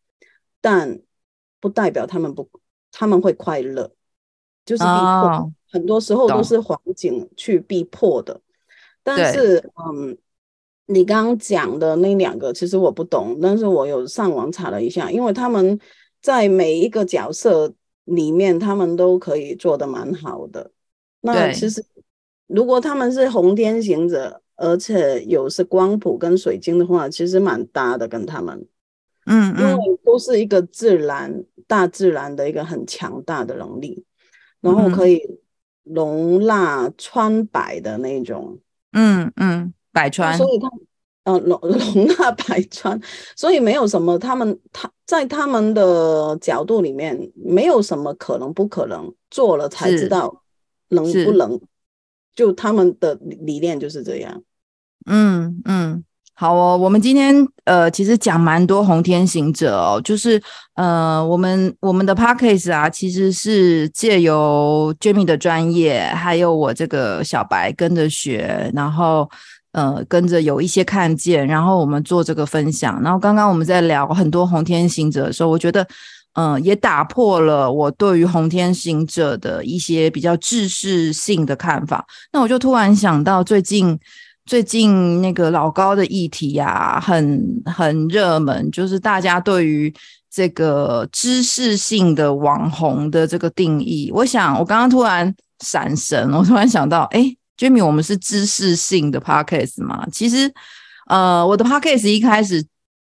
[0.63, 0.99] 但
[1.61, 2.49] 不代表他们不
[2.91, 3.93] 他们会快乐，
[4.65, 8.41] 就是逼迫，哦、很多时候都是环境去逼迫的。
[9.03, 10.17] 但是，嗯，
[10.87, 15.79] 你刚刚讲的那两个其实我不懂，但是我有上网查了一下，因为他们
[16.23, 17.75] 在每一个角色。
[18.07, 20.73] 里面他们都可以做得蛮好的。
[21.21, 21.85] 那其实
[22.49, 28.67] 如果他们是红天行者，而且有是光谱跟水晶的话，其实蛮搭的跟他们。
[29.27, 34.05] 嗯，嗯，因为都是一个自然大自然的一个很强大的能力，
[34.61, 35.21] 然后可以
[35.85, 38.59] 容纳穿百的那种。
[38.93, 40.37] 嗯嗯，百川。
[40.37, 40.69] 所以他。
[41.25, 43.01] 嗯，容 容纳百川，
[43.37, 50.43] 所以没有什么，他们他在他们的角度里面，没有什么可能不可能，做了才知道
[50.89, 51.61] 能不能，
[52.35, 54.43] 就他们的理念就是这样。
[55.07, 56.03] 嗯嗯，
[56.35, 60.43] 好哦，我们今天呃，其实讲蛮多红天行者哦，就是
[60.75, 69.29] 呃，我们我们的 Podcast 啊，其实是借由 Jimmy 的专业，还有我这个小白跟着学，然后。
[69.75, 73.01] 呃，跟着有一些看见，然后我们做这个分享。
[73.03, 75.87] 然后刚刚我们在聊很多红天行者的时候，我觉得，
[76.35, 82.05] 嗯，也打破了我对于红天行者的一些比较知识性的看法。
[82.35, 83.99] 那我就突然想到，最近
[84.47, 89.93] 最近那个老高的议题呀，很很热门，就是大家对于
[90.31, 94.11] 这个知识性的网红的这个定义。
[94.15, 97.37] 我想，我刚刚突然闪神，我突然想到，哎。
[97.59, 100.05] Jimmy，我们是知识性的 podcast 吗？
[100.11, 100.53] 其实，
[101.07, 102.65] 呃，我的 podcast 一开始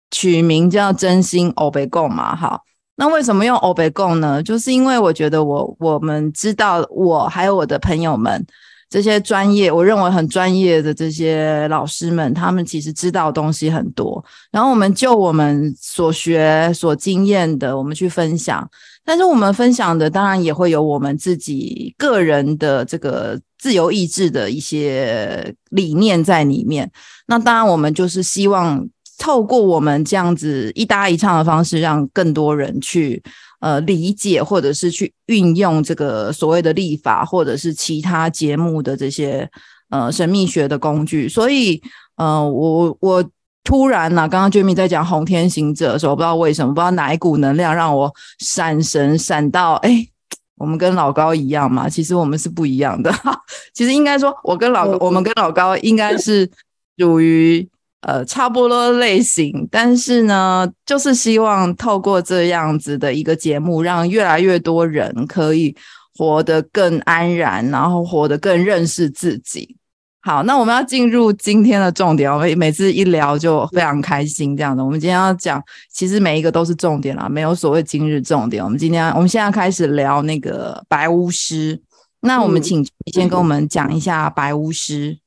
[0.09, 2.35] 取名叫“真心欧北共”嘛。
[2.35, 2.63] 好，
[2.95, 4.41] 那为什么用欧北共呢？
[4.41, 8.43] 就是因为我觉得我我们知道，我还有我的朋友们
[8.89, 14.23] 这些专业，我认为很专业的这些老师们，他们其实知道东西很多。
[14.51, 18.69] 然后我们就我们所学所经验的，我们去分享。
[19.03, 26.91] 但是我们分享的当然也会有我们自己个人的这个自由意志的一些理念在里面。
[27.27, 28.85] 那当然，我们就是希望
[29.17, 33.21] 透过我们这样子一搭一唱的方式，让更多人去
[33.59, 39.49] 呃理解，或者是去运用这个所谓的立法，或者是其他节目的这些
[39.89, 41.29] 呃神秘学的工具。
[41.29, 41.81] 所以，
[42.15, 43.23] 呃，我我。
[43.63, 50.07] 突然呢、啊，刚刚 Jamie 在讲红天行者的时候，我不知道为什么，不知道哪一股能量让我闪神闪到，哎，
[50.55, 51.89] 我们跟老高一样嘛？
[51.89, 53.13] 其实我们是不一样的。
[53.75, 56.49] 其实应该说，我跟老，我们跟老高应该是
[56.97, 57.67] 属于
[58.01, 65.75] 呃差不多类型，但是呢，就是希望透过这样子的一个节目，让越来越多人可以
[66.15, 69.75] 活得更安然，然后活得更认识自己。
[70.21, 72.29] 好，那我们要进入今天的重点。
[72.29, 74.83] 我们每次一聊就非常开心，这样的。
[74.83, 78.61] 我们今天要讲，其实每一个都是重点啦，没有所谓今日重点。
[78.61, 81.81] 我们今天，我们现在开始聊那个白巫师。
[82.19, 85.11] 那我们请你先跟我们讲一下白巫师。
[85.11, 85.19] 嗯、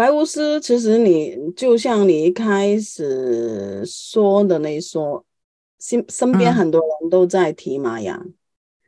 [0.00, 5.22] 白巫师，其实你就像你一开始说的那说，
[5.78, 8.18] 身身边很多人都在提玛雅。
[8.24, 8.32] 嗯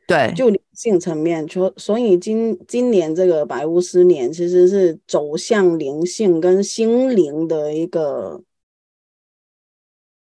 [0.07, 8.41] 对，就灵性层面，所所以今今年这个白巫师年其实是走向灵性跟心灵的一个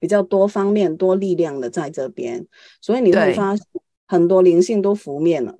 [0.00, 2.46] 比较多方面、多力量的在这边，
[2.80, 3.64] 所以你会发现
[4.06, 5.54] 很多灵性都浮面了，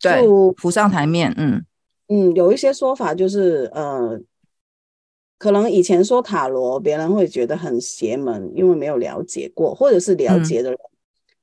[0.00, 1.32] 对，就浮上台面。
[1.36, 1.64] 嗯
[2.10, 4.20] 嗯，有一些说法就是呃，
[5.38, 10.78] 可能以前说塔罗，别人会觉得很邪门，因为没有了解过，或者是了解的人。
[10.78, 10.90] 嗯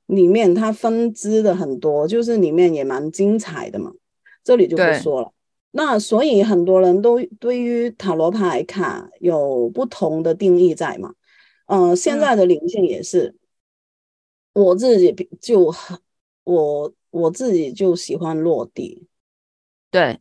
[0.08, 3.92] 里面它分支的很多，就是里面也蛮精彩的嘛，
[4.42, 5.30] 这里就不说了。
[5.72, 11.12] 那所以很多人都对于塔罗牌卡有不同的定义在嘛。
[11.66, 13.34] 嗯、呃，现在的灵性也是，
[14.54, 15.98] 嗯、我自己就很
[16.44, 19.06] 我我自己就喜欢落地。
[19.90, 20.18] 对，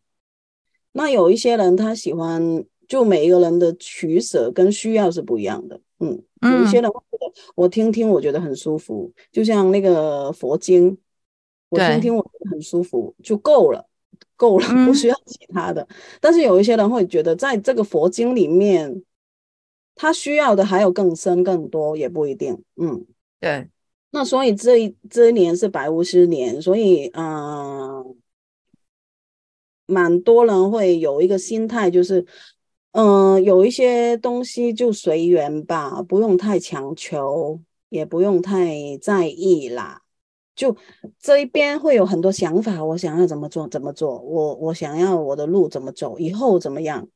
[0.97, 5.79] 那有一些人他喜欢，就每一个人的取舍跟需要是不一样的。
[5.99, 10.97] 嗯，有一些人会觉得我听听，我觉得很舒服，嗯、就像那个佛经，
[11.69, 13.85] 我听听我觉得很舒服就够了，
[14.35, 15.83] 够了，不需要其他的。
[15.83, 19.03] 嗯、但是有一些人会觉得，在这个佛经里面，
[19.93, 22.59] 他需要的还有更深更多，也不一定。
[22.75, 23.05] 嗯，
[23.39, 23.69] 对。
[24.09, 28.15] 那所以这一这一年是白巫师年，所以嗯、呃，
[29.87, 32.23] 蛮多人会有一个心态，就是。
[32.91, 37.59] 嗯，有一些东西就随缘吧，不用太强求，
[37.89, 40.01] 也不用太在意啦。
[40.55, 40.75] 就
[41.19, 47.07] 这一边会有很多想法，我想要怎么做怎么做，我我想要我的路怎么走，以后怎么样，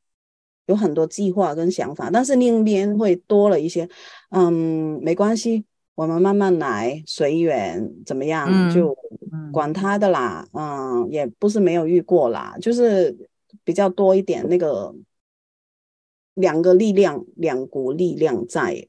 [0.66, 2.08] 有很多计划跟想法。
[2.12, 3.88] 但是另一边会多了一些，
[4.30, 5.64] 嗯，没关系，
[5.94, 8.96] 我们慢慢来，随缘怎么样，嗯、就
[9.52, 10.46] 管他的啦。
[10.52, 13.28] 嗯，也不是没有遇过啦，就是
[13.64, 14.94] 比较多一点那个。
[16.36, 18.88] 两个力量，两股力量在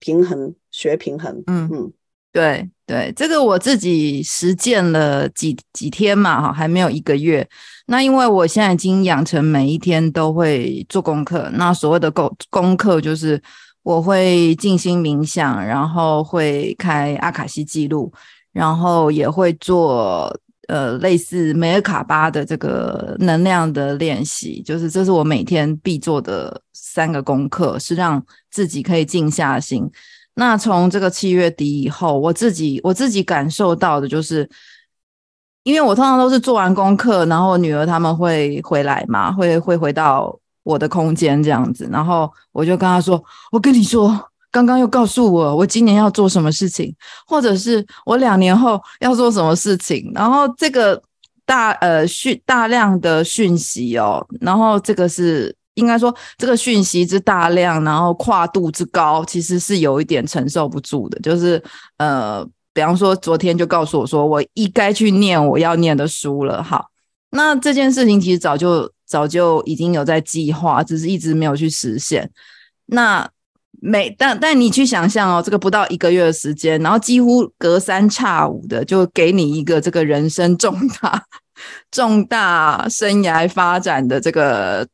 [0.00, 1.40] 平衡，学平衡。
[1.46, 1.92] 嗯嗯，
[2.32, 7.48] 对对，这个我自己实践了几几天嘛，哈，还没有一个月。
[7.86, 11.48] 那因为我现在已经养成每一天都会做功课。
[11.54, 13.40] 那所谓的功功课，就是
[13.86, 18.12] 我会静心冥想，然后会开阿卡西记录，
[18.52, 20.36] 然后也会做。
[20.68, 28.20] 呃，类似梅尔卡巴的这个能量的练习，就是这是我每天必做的三个功课，是让
[28.50, 29.88] 自己可以静下心。
[30.34, 34.50] 那从这个七月底以后，我自己我自己感受到的就是，
[35.62, 40.36] 因为我通常都是做完功课，然后女儿他们会回来嘛，会会回到
[40.66, 44.12] 我的空间这样子，然后我就跟他说：“我跟你说。”
[44.48, 46.94] 刚刚又告诉我，我今年要做什么事情，
[47.26, 50.10] 或者是我两年后要做什么事情。
[50.14, 51.02] 然后这个
[51.44, 61.20] 大呃讯大量的讯息哦，然后这个是应该说这个讯息之大量，然后跨度之高，其实是有一点承受不住的。
[61.20, 61.62] 就是
[61.98, 62.42] 呃，
[62.72, 66.62] 比方说昨天就告诉我说，我应该去念我要念的书了。
[66.62, 66.86] 好，
[67.30, 72.30] 那这件事情其实早就早就已经有在计划，只是一直没有去实现。
[72.86, 73.28] 那。
[73.78, 81.22] 每但但你去想象哦，这个不到一个月的时间，然后几乎隔三差五的就给你一个这个人生重大
[81.90, 84.88] 重大生涯发展的这个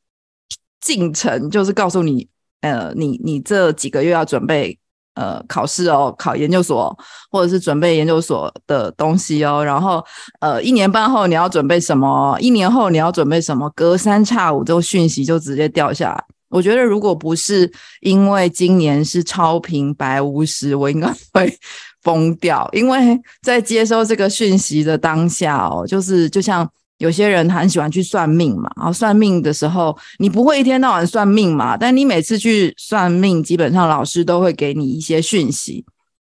[0.80, 2.28] 进程，就是告诉你，
[2.62, 4.76] 呃，你你这几个月要准备
[5.14, 6.96] 呃考试哦，考研究所，
[7.30, 10.04] 或者是准备研究所的东西哦，然后
[10.40, 16.24] 呃一年半后你要准备什么，一年后你要准备什么，隔三差五这个讯息就直接掉下来。
[16.48, 21.58] 我觉得，如果不是因为今年是超频白巫师，我应该 会
[22.02, 26.70] 疯掉，因为在接收这个讯息的当下哦，就是就像
[27.02, 35.84] 有些人很喜欢去算命嘛，然后算命的时候，你不会一天到晚算命嘛，但你每次去算命，基本上老师都会给你一些讯息。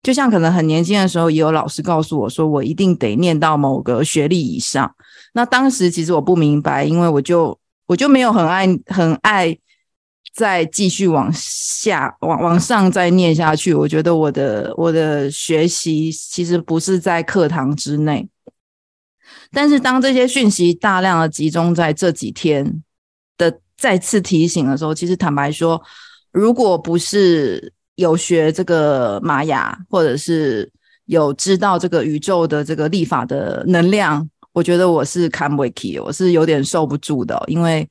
[0.04, 4.94] 就像可能很年轻的时候，也有老师告诉我说，我一定得念到某个学历以上。
[5.34, 7.58] 那当时其实我不明白，因为我就
[7.88, 9.58] 我就没有很爱很爱
[10.36, 13.74] 再继续往下往往上再念下去。
[13.74, 18.30] 我觉得我的我的学习其实不是在课堂之内。
[19.52, 22.82] 但是当这些讯息大量的集中在这几天
[23.38, 25.82] 的再次提醒的时候，其实坦白说，
[26.32, 30.72] 如果不是有学这个玛雅，或者是
[31.06, 37.88] 有知道这个宇宙的这个历法的能量，我觉得我是看不起，我是有点受不住的，因为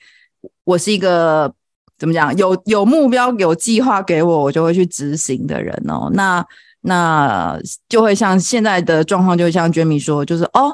[0.65, 1.53] 我是一个
[1.99, 6.09] 怎么讲，有有目标、有计划给我，我就会去执行的人哦。
[6.13, 6.47] 那
[6.83, 10.73] 那就会像现在的状况，就像 Jamie 说，就是哦，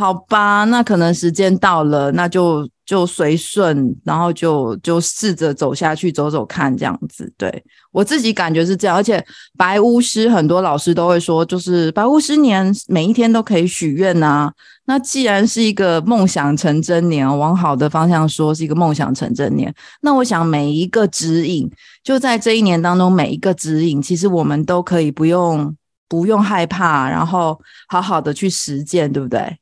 [0.00, 2.66] 好吧，那可能时间到了，那就。
[2.86, 7.32] 就随顺，然后就就试着走下去，走走看这样子。
[7.38, 9.24] 对，我自己感觉是这样，而且
[9.56, 14.50] 白巫师很多老师都会说，就是白巫师年每一天都可以许愿呐。
[14.86, 21.70] 那既然是一个梦想成真年，往好的方向说是一个梦想成真年，那我想每一个指引，
[22.02, 25.76] 就在这一年当中每一个指引，其实我们都可以不用
[26.08, 29.59] 不用害怕，然后好好的去实践，对不对？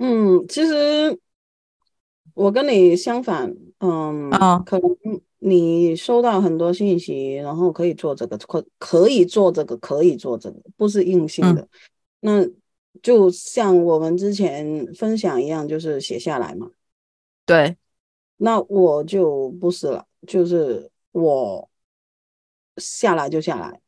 [0.00, 1.16] 嗯，其实。
[2.34, 4.96] 我跟你相反，嗯，啊，可能
[5.40, 11.68] 你收到很多信息，然后可以做这个，可可以做这个，可以做这个，不是硬性的。
[12.20, 16.70] 嗯、那就像我们之前分享一样，就是写下来嘛。
[17.44, 17.76] 对，
[18.38, 21.68] 那我就不是了，就是我
[22.78, 23.80] 下来就下来，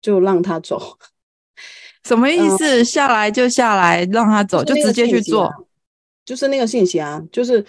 [0.00, 0.96] 就让他走。
[2.04, 2.80] 什么意思？
[2.80, 5.50] 嗯、下来就下来，让他走，就直接去做。
[6.24, 7.64] 就是那个信息啊，就是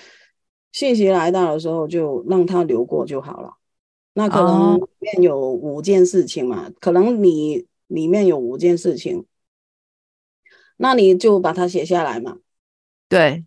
[0.71, 3.53] 信息来到的时候，就让它流过就好了。
[4.13, 9.25] 那可能里面有五件事情嘛，哦、可能你里面有五件事情，
[10.77, 12.37] 那你就把它写下来嘛。
[13.07, 13.45] 对，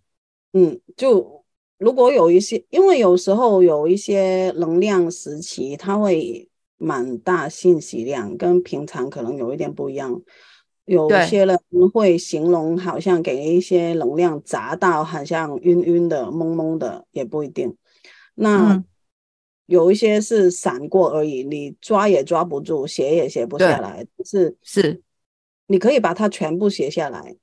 [0.52, 1.44] 嗯，就
[1.78, 10.20] 如果有一些，因为有时候有一些能量时期，它会蛮大信息量，跟平常可能有一点不一样。
[10.86, 11.58] 有些人
[11.92, 17.74] 会形容，好像给一些能量砸到，好像晕晕的、懵懵的，也不一定。
[18.34, 18.84] 那
[19.64, 24.06] 有一些是闪过而已，你抓也抓不住，写也写不下来。
[24.26, 25.00] 是是，
[25.68, 27.34] 你可以把它全部写下来。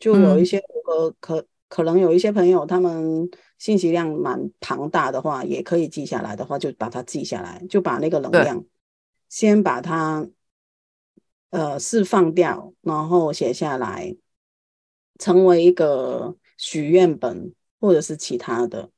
[0.00, 3.28] 就有一些可可可能有一些朋友，他们
[3.58, 8.64] 信息量蛮庞大的话，也可以记下来的话，就把它记下来，就把那个能量
[9.28, 10.26] 先把它。
[11.50, 14.14] 呃，释放掉，然后写下来，
[15.18, 18.90] 成为一个许愿本，或者是其他的。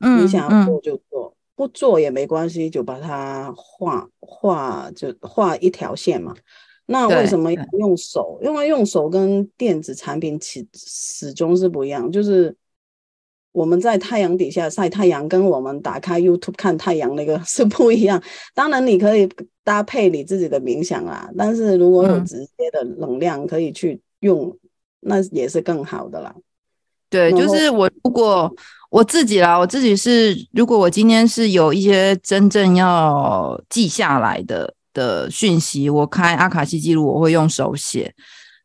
[0.00, 6.34] 嗯，你想要做就做，嗯、不做也没关系，就把它画画，就画一条线嘛。
[6.86, 8.38] 那为什么要用手？
[8.42, 12.56] 因为用手跟电子产品始始终是不一样，就是。
[13.52, 18.20] 我们在太阳底下晒太阳，跟我们打开 YouTube 看太阳那个 是不一样。
[18.54, 19.28] 当然，你可以
[19.62, 24.58] 搭配你自己的冥想啦，但是如果有直接的能量可以去用，嗯、
[25.00, 26.34] 那也是更好的啦。
[27.10, 28.50] 对，就是我如果
[28.88, 38.14] 我自己啦，我自己是如果我今天是有一些真正要记下来的的讯息，我开阿卡西记录，我会用手写。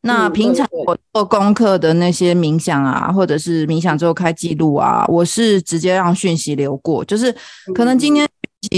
[0.02, 7.34] 那平常我做功课的那些冥想啊，或者是冥想之后开记录啊，我是直接让讯息流过，就是
[7.74, 8.26] 可能今天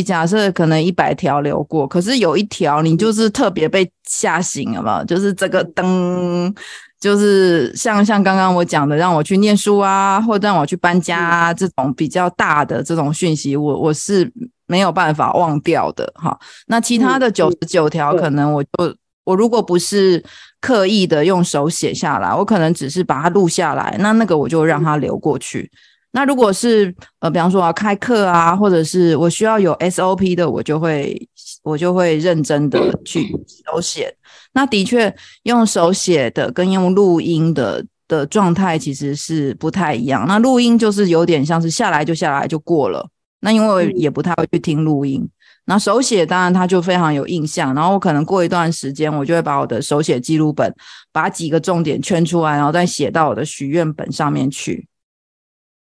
[0.05, 6.53] 假设可能一百条流过，可是有一条你就是特别被吓醒了嘛，就是这个灯，
[6.99, 14.31] 就是像像刚刚我讲的，让我去念书啊，或者让我去搬家啊，这种比较大的这种讯息，我我是
[14.66, 16.39] 没有办法忘掉的哈。
[16.66, 18.71] 那其他的九十九条，可能我就
[19.25, 20.23] 我如果不是。
[20.62, 25.71] 刻意的用手写下来，我可能只是把它录下来，那那个我就让它流过去。
[26.12, 31.27] 那如果是呃，比方说我要开课啊，或者是我需要有 SOP 的，我就会
[31.62, 33.27] 我就会认真的去
[33.64, 34.14] 手写。
[34.53, 35.11] 那的确
[35.45, 40.27] 用手写的跟用录音的的状态其实是不太一样。
[40.29, 43.09] 那录音就是有点像是下来就下来就过了，
[43.41, 45.27] 那因为也不太会去听录音。
[45.66, 50.74] 那手写当然他就非常有印象，然后我可能过一段时间，我就会把我的手写记录本
[51.12, 54.88] 把几个重点圈出来，然后再写到我的许愿本上面去。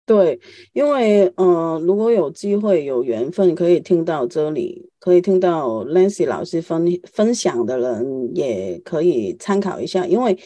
[0.07, 0.39] 对，
[0.73, 10.05] 因为呃，如果有机会有缘分可以听到这里，可以听到 Lancy 老师分分享的人，也可以参考一下。
[10.05, 10.37] 因为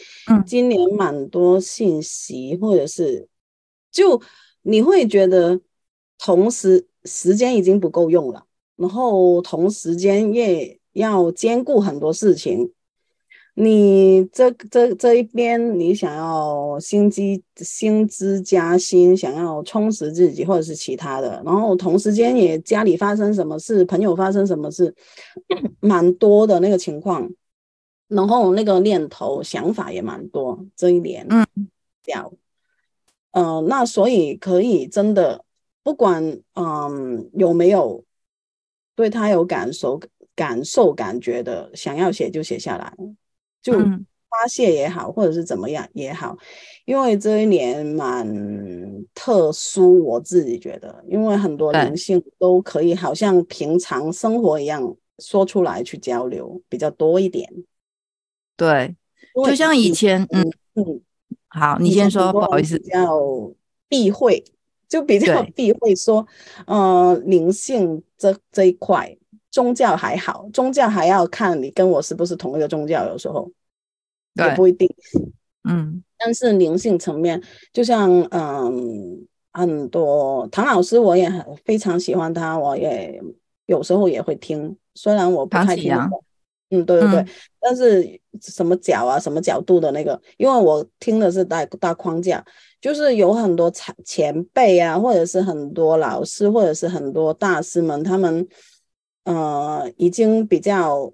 [0.46, 3.28] 今年蛮多信息，或者是
[3.92, 4.22] 就
[4.62, 5.60] 你会觉得
[6.18, 8.44] 同时时间已经不够用了，
[8.80, 12.72] 然后同时间也要兼顾很多事情。
[13.54, 17.20] 你这这这一边，你想要薪资
[17.56, 24.94] 薪资加薪，想要充实自己，或者是其他的，然后同时间也家里发生什么事，朋友发生什么事，
[25.80, 27.28] 蛮多的那个情况，
[28.08, 31.44] 然后那个念头想法也蛮多，这一年，嗯，
[32.02, 32.32] 掉，
[33.32, 35.44] 呃，那所以可以真的
[35.82, 38.04] 不管嗯有没有
[39.00, 39.98] 对他有感受
[40.36, 42.92] 感受感觉的，想要写就写下来。
[43.62, 46.36] 就发泄也好，或者是怎么样也好，
[46.84, 48.26] 因为这一年蛮
[49.14, 57.50] 特殊，我自己觉得，因为很多灵性都可以好像平常生活一样说出来去交流比较多一点。
[58.56, 58.94] 对，
[59.44, 60.42] 就像以前，嗯
[60.74, 61.00] 嗯，
[61.48, 63.20] 好，你先说，不好意思，比较
[63.88, 64.44] 避讳，
[64.90, 66.26] 就比较避讳说，
[66.66, 69.16] 呃，灵性这这一块。
[69.52, 73.50] 宗教还好，宗教还要看你跟我是不是同一个宗教，有时候
[74.34, 74.88] 也不一定。
[75.68, 83.20] 嗯， 但是灵性层面，就像嗯，很多唐老师，我也很非常喜欢他，我也
[83.66, 85.92] 有时候也会听，虽然我不太听。
[86.68, 87.28] 嗯，对对对，嗯、
[87.58, 92.44] 但是什么角啊，什么角度的那个，因为我听的是大大框架，
[92.80, 98.48] 就是有很多前前辈啊，或者是很多老师，或者是很多大师们，他们。
[99.24, 101.12] 呃，已经比较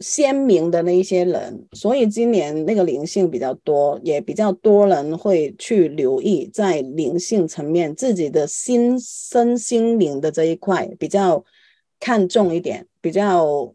[0.00, 11.42] 鲜明的那一些人，所以今年那个灵性比较多，也比较多人会去留意在灵性层面自己的心身心灵的这一块比较
[11.98, 13.74] 看重一点，比较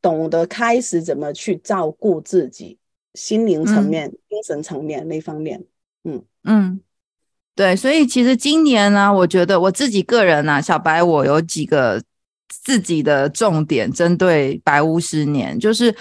[0.00, 2.78] 懂得开始怎么去照顾自己
[3.16, 5.64] 心灵层面、嗯、精神层面那方面。
[6.04, 6.80] 嗯嗯，
[7.56, 12.00] 对，所以其实今年呢，我觉得我自己个人呢、啊，小白我有几个。
[12.64, 15.94] 自己的重点针对白巫师年，就是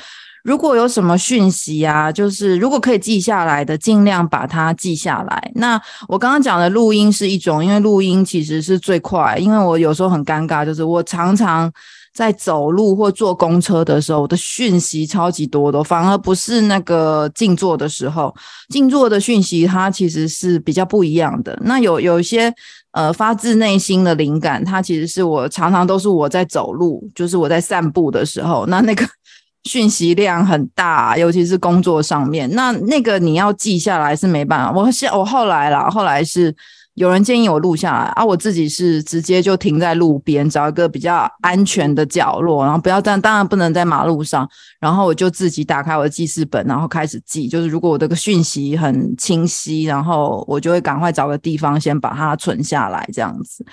[0.44, 5.52] 如果有什么讯息啊，就是如果可以记下来的，尽量把它记下来。
[5.56, 11.72] 那我刚刚讲的录音是一种，因为录音其实是最快，因为我有时候很尴尬，就是我常常
[12.16, 18.34] 在走路或坐公车的时候，我的讯息超级多的，反而不是那个静坐的时候，
[18.70, 21.60] 静坐的讯息它其实是比较不一样的。
[21.64, 22.52] 那有有一些。
[22.96, 29.06] 呃，发自内心的灵感，它其实是我常常都是我在走路，就是我在散步的时候，那那个
[29.66, 34.72] 讯息量很大，尤其是工作上面，那那个你要记下来是没办法。
[34.72, 36.56] 我现我后来啦，后来是。
[36.96, 47.50] 有人建议我录下来啊，我自己是直接就停在路边，找一个比较安全的角落，然后不要站当然不能在马路上，然后我就自己打开我的记事本，然后开始记。
[47.50, 53.66] 就是如果我这个讯息很清晰，然后我就会赶快找个地方先把它存下来，这样子。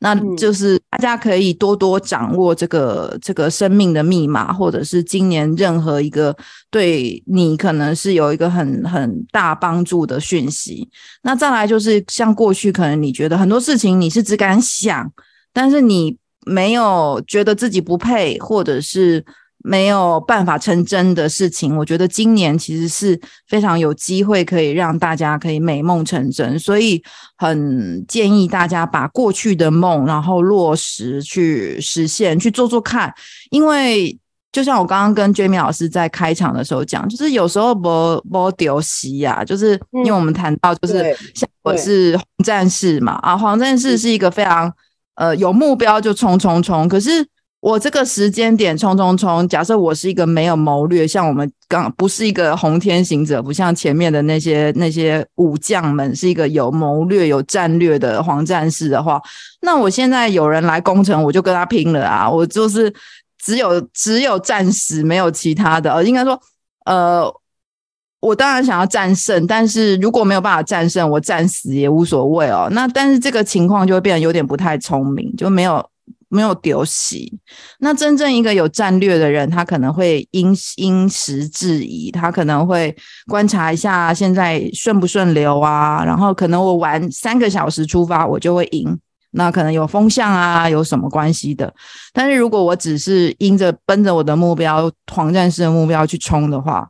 [0.00, 6.36] 那就是大家可以多多掌握这个这个生命的密码，或者是今年任何一个
[6.70, 10.88] 对你可能是有一个很很大帮助的讯息。
[11.22, 15.10] 那再来就是像过去可能你觉得很多事情你是只敢想，
[15.52, 19.24] 但是你没有觉得自己不配，或者是。
[19.62, 27.02] 没有办法成真的事情，我觉得今年其实是非常有机会可以让大家可以美梦成真，所以
[27.36, 33.12] 很建议大家把过去的梦然后落实去实现，去做做看。
[33.50, 34.18] 因为
[34.50, 44.72] 就像我刚刚跟 Jamie 老师在开场的时候讲，就是有时候不不丢西呀，就是因为我们谈到就是像我是黄战士嘛，啊，黄战士是一个非常
[45.16, 47.26] 呃有目标就冲冲冲，可是。
[47.60, 59.20] 我这个时间点冲冲冲，假设我是一个没有谋略，像我们刚不是一个红天行者，不像前面的那些那些武将们是一个有谋略、有战略的黄战士的话，
[59.60, 62.30] 那我现在有人来攻城，我就跟他拼了啊！
[62.30, 62.90] 我就是
[63.38, 66.02] 只有只有战死，没有其他的。
[66.02, 66.40] 应该说，
[66.86, 67.30] 呃，
[68.20, 72.70] 我当然想要战胜，但是如果没有办法战胜，我战死也无所谓哦。
[72.72, 75.86] 那但是这个情况就会变得有点不太聪明，就没有。
[76.30, 77.40] 没有丢戏，
[77.80, 88.96] 那真正一个有战略的人，他可能会因因时制宜，他可能会观察一下现在顺不顺流啊，然后可能我玩三个小时出发，我就会赢，
[89.32, 91.74] 那可能有风向啊，有什么关系的？
[92.12, 96.88] 但是如果我只是因着奔着我的目标，黄战士的目标去冲的话，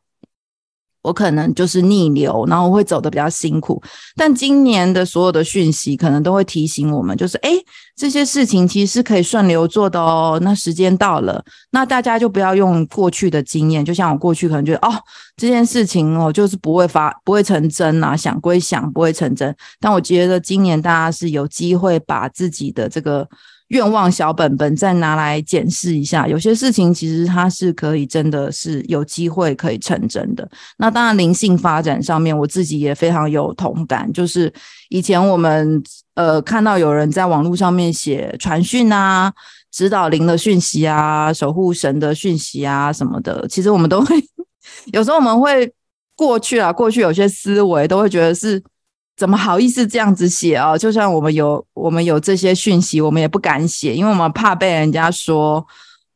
[1.03, 3.82] 我可能就是逆流，然后我会走得比较辛苦。
[4.16, 7.51] 但今年的所有的讯息，可能都会提醒我们，就是哎，
[7.96, 10.38] 这些事情其实是可以顺流做的哦。
[10.42, 14.92] 那时间到了，那大家就不要用过去的经验，就像我过去可能觉得哦，
[15.36, 19.55] 这件事情哦，就是不会发，不会成真啊，想归想，不会成真。
[19.80, 23.26] 但我觉得今年大家是有机会把自己的这个。
[23.70, 30.48] 愿望小本本再拿来检视一下，有些事情其实它是可以真的是有机会可以成真的。
[30.78, 34.12] 那当然灵性发展上面，我自己也非常有同感。
[34.12, 34.52] 就是
[34.88, 35.80] 以前我们
[36.14, 39.32] 呃看到有人在网络上面写传讯啊、
[39.70, 44.16] 指导灵的讯息啊、守护神的讯息啊什么的，其实我们都会
[44.92, 45.72] 有时候我们会
[46.16, 48.60] 过去啊，过去有些思维都会觉得是。
[49.20, 50.78] 怎么好意思这样子写哦？
[50.78, 55.66] 就算我们有我们有这些讯息，我们也不敢写，因为我们怕被人家说，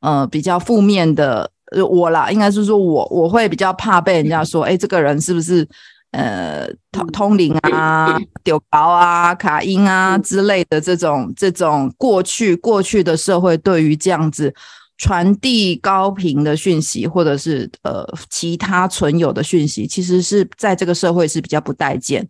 [0.00, 1.50] 呃，比较负面的。
[1.90, 5.68] 我啦，应该是说我我会比较怕被人家说，哎，这个人是不是
[6.12, 14.55] 呃通通灵啊、 丢包啊、卡音啊之类的这种这种过去过去的社会对于这样子
[14.98, 22.26] 传递高频的讯息，或者是呃其他存有的讯息，其实是在这个社会是比较不待见。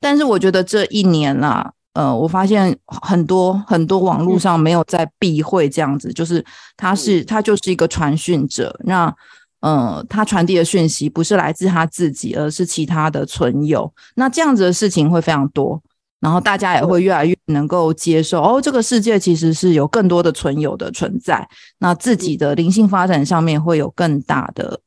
[0.00, 6.44] 但是我觉得这一年啦，呃，我发现很多很多网络上没有在避讳这样子，就是
[6.76, 9.12] 他是他就是一个传讯者，那
[9.60, 15.82] 呃，他传递的讯息不是来自他自己，而是其他的存有，那这样子的事情会非常多，
[16.20, 21.48] 然后大家也会越来越能够接受哦，这个世界其实是有更多的存有的存在，
[21.80, 24.80] 那自己的灵性发展上面会有更大的。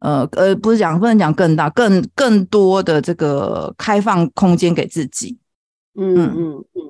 [0.00, 5.38] 呃呃，不是讲，不能讲更大、更更多的这个开放空间给自己。
[5.94, 6.80] 嗯嗯嗯，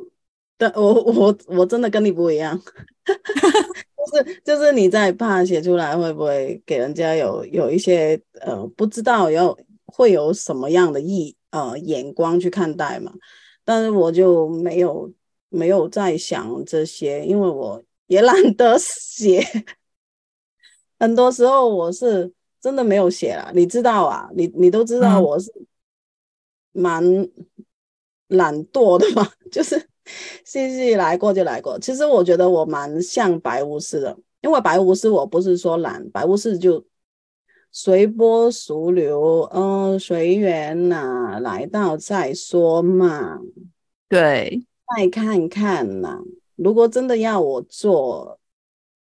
[0.57, 2.57] 但我我我真的跟你不一样，
[3.05, 13.13] 就是就是你在怕写出来会不会给人家有有一些呃不知道有会有什么样的意呃眼光去看待嘛？
[13.65, 15.13] 但是我就没有
[15.49, 19.45] 没有在想这些，因为我也懒得写，
[21.01, 22.33] 很多时候我是。
[22.61, 24.29] 真的没有写了，你知道啊？
[24.35, 25.51] 你你都知道我是
[26.73, 27.03] 蛮
[28.29, 29.89] 懒惰的嘛，嗯、 就是
[30.45, 31.79] 信息来过就来过。
[31.79, 36.85] 其实我觉得我蛮像白巫师的，因为白巫师我不是说懒，白巫师就
[37.73, 43.39] 随波逐流，嗯、呃，随缘呐，来到再说嘛。
[44.09, 44.65] 对，
[44.97, 46.21] 再看看呐、啊，
[46.57, 48.39] 如果真的要我做，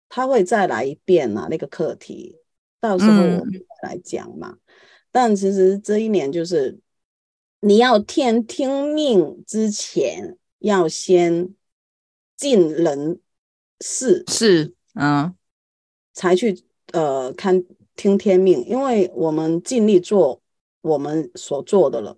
[0.09, 2.40] 他会再来一遍呐、啊，那个课题。
[2.81, 4.59] 到时候我们来讲嘛，嗯、
[5.13, 6.79] 但其实这一年就是
[7.61, 11.55] 你要天听命之前，要先
[12.37, 13.21] 尽人
[13.81, 15.35] 事，是嗯，
[16.15, 16.63] 才去
[16.93, 17.63] 呃看
[17.97, 20.41] 听天命，因为我们尽力做
[20.81, 22.17] 我们所做的了。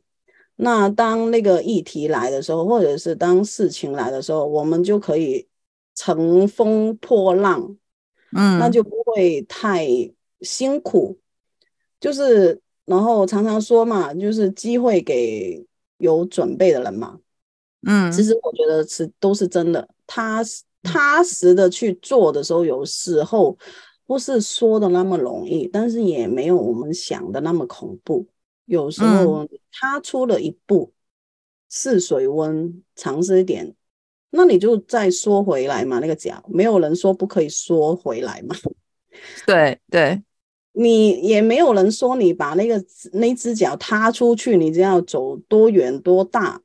[0.55, 5.49] 那当那个议题来的时候，或者是当事情来的时候，我们就可以
[5.97, 7.77] 乘风破浪，
[8.37, 9.89] 嗯，那就不会太。
[10.43, 11.19] 辛苦，
[12.01, 15.65] 就是，然后常常说嘛，就是机会给
[15.99, 17.19] 有准备的人嘛。
[17.87, 23.57] 嗯，其实我觉得是都是真的，踏实踏实的去做的时候，有时候
[24.07, 28.27] 不是说的那么容易，但是也没有我们想的那么恐怖。
[28.67, 30.93] 有时候踏出了一步，
[31.69, 33.75] 试水温，尝试一点，
[34.31, 35.99] 那你就再缩回来嘛。
[35.99, 38.55] 那个脚，没有人说不可以缩回来嘛。
[39.45, 40.23] 对 对。
[40.73, 46.63] 你也没有人说你把那个那只脚踏出去，你就要走多远、多大、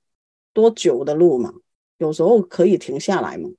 [0.53, 1.53] 多久的路嘛？
[1.97, 3.49] 有时候可以停下来嘛，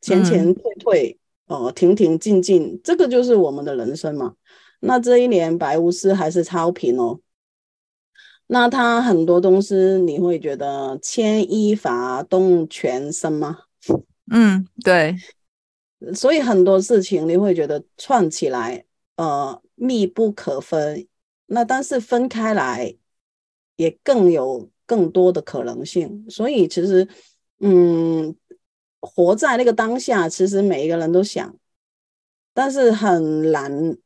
[0.00, 4.34] 前前退退，嗯、呃，停停进进，这个就是我们的人生嘛。
[4.80, 7.20] 那这一年白巫师还是超频哦，
[8.48, 13.60] 那他很多东西你会觉得牵一发动全身吗？
[14.30, 15.16] 嗯，对，
[16.14, 18.84] 所以很多事情你会觉得串起来。
[19.22, 21.06] 呃，密不可分。
[21.46, 22.96] 那但是分开来，
[23.76, 26.28] 也更有更多的可能性。
[26.28, 27.06] 所以其实，
[27.60, 28.34] 嗯，
[29.00, 31.56] 活在那个当下，其实每一个人都想，
[32.52, 33.96] 但是很难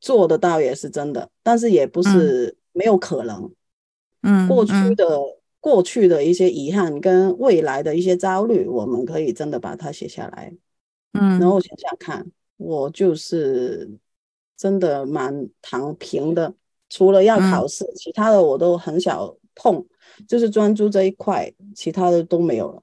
[0.00, 1.28] 做得到，也是真的。
[1.42, 3.52] 但是也不是没有可能。
[4.22, 10.54] 嗯，过去的、嗯、过去的一些遗憾跟未来的一些焦虑，我们可以真的把它写下来。
[11.14, 12.30] 嗯，然后想想看。
[12.56, 13.90] 我就是
[14.56, 16.52] 真的蛮躺平的，
[16.88, 19.84] 除了要考试，嗯、其他的我都很少碰，
[20.26, 22.82] 就是专注这一块，其他的都没有了。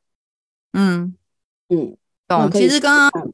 [0.73, 1.15] 嗯
[1.69, 1.97] 嗯，
[2.27, 2.51] 懂。
[2.51, 3.33] 其实刚刚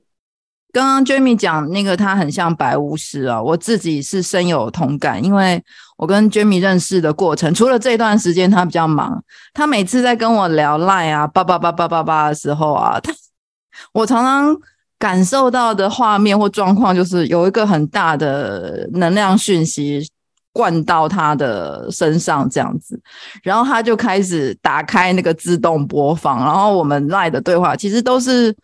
[0.72, 5.62] 刚刚 Jamie 讲那个他很像白巫师啊，我自己是深有同感，因为
[5.98, 9.24] 我跟 Jamie 认识的过程，除了这段时间他比较忙，
[9.54, 13.12] 他每次在跟我聊 Line 啊，叭叭叭叭叭叭的时候啊，他
[13.94, 14.62] 我常常
[15.00, 20.08] 感受到的画面或状况，就是有一个很大的能量讯息
[20.54, 23.02] 灌到他的身上这样子，
[23.42, 28.56] 然后他就开始打开那个自动播放，然后我们 Line 的对话其实都是。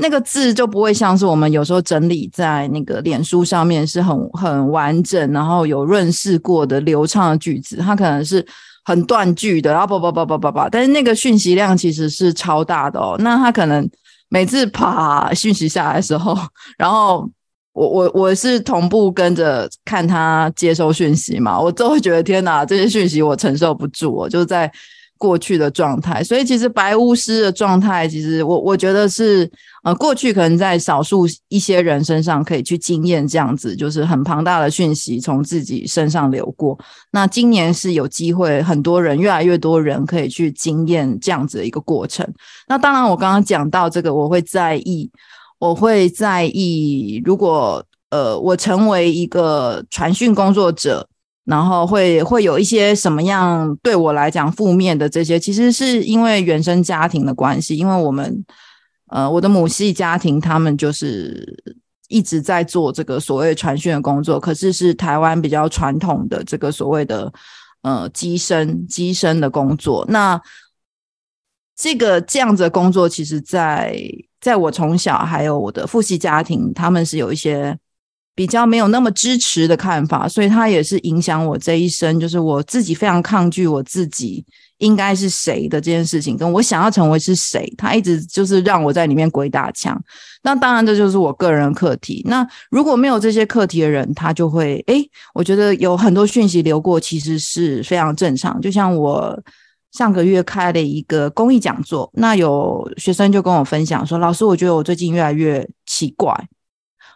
[0.00, 8.46] 那个字就不会像是我们有时候整理在那个脸书上面是很很完整，然后有润饰过的流畅的句子，它可能是
[8.84, 13.16] 很断句的，然后叭叭叭叭叭叭，但是那个讯息量其实是超大的哦。
[13.18, 13.90] 那他可能
[14.28, 16.36] 每次啪讯息下来的时候，
[16.76, 17.28] 然后
[17.72, 24.70] 我我我是同步跟着看他接收讯息嘛，我都会觉得天哪，这些讯息我承受不住，我就在。
[25.18, 29.50] 过去的状态，所以其实白巫师的状态，其实我我觉得是，
[29.82, 36.78] 呃，过去可能在少数一些人身上可以去经验这样子，就是很庞大的讯息从自己身上流过。
[37.10, 42.26] 那今年是有机会，很多人越来越多人可以去经验这样子的一个过程。
[42.66, 45.10] 那当然，我刚刚讲到这个，我会在意，
[45.58, 51.06] 我会在意，如果呃，我成为一个传讯工作者。
[51.48, 58.44] 然后会会有一些什么样对我来讲负面的这些，其实是因为原生家庭的关系，因为我们
[59.06, 61.58] 呃我的母系家庭他们就是
[62.08, 67.32] 一直在做这个所谓传讯的工作，可是是台湾比较传统的这个所谓的
[67.80, 70.04] 呃机身机身的工作。
[70.06, 70.38] 那
[71.74, 73.98] 这个这样子的工作，其实在
[74.38, 77.78] 在我从小还有我的父系家庭，他们是有一些。
[78.38, 84.44] 比较没有那么支持的看法，所以他也是影响我这一生，就是我自己非常抗拒我自己
[84.76, 90.00] 应该是谁的这件事情，跟我想要成为是谁，他一直就是让我在里面鬼打墙。
[90.44, 92.22] 那当然这就是我个人的课题。
[92.26, 98.60] 那如果没有这些课题的人，他就会诶，我觉得有很多讯息流过，其实是非常正常。
[98.60, 99.36] 就像我
[99.90, 106.32] 上个月开了一个公益讲座，那有学生就跟我分享说：“老师，我觉得我最近越来越奇怪。”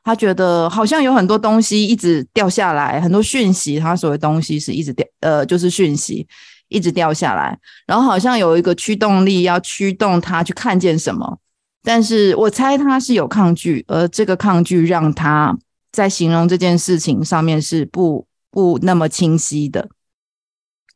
[0.05, 6.27] 他觉得好像有很多东西一直掉下来，很多讯息，他所谓东西是一直掉，呃，就是讯息
[6.69, 11.39] 一直掉下来，然后好像有一个驱动力要驱动他去看见什么，
[11.85, 15.57] 但是我猜他是有抗拒，而这个抗拒让他
[15.93, 19.89] 在形容这件事情上面是不不那么清晰的。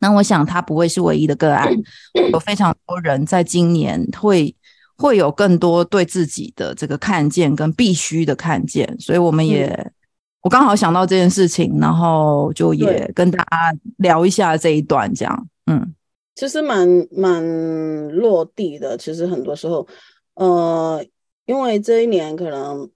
[0.00, 1.72] 那我想他不会是唯一的个案，
[2.32, 4.54] 有非常多人在今年会。
[4.98, 9.92] 会有更多对自己的这个看见跟必须的看见，所以我们也，嗯、
[10.40, 15.94] 我刚好想到这件事情，然后就也跟大家聊一下这一段，这样，嗯，
[16.34, 18.96] 其实蛮蛮落地的。
[18.96, 19.86] 其实很多时候，
[20.34, 21.04] 呃，
[21.44, 22.88] 因为这一年可能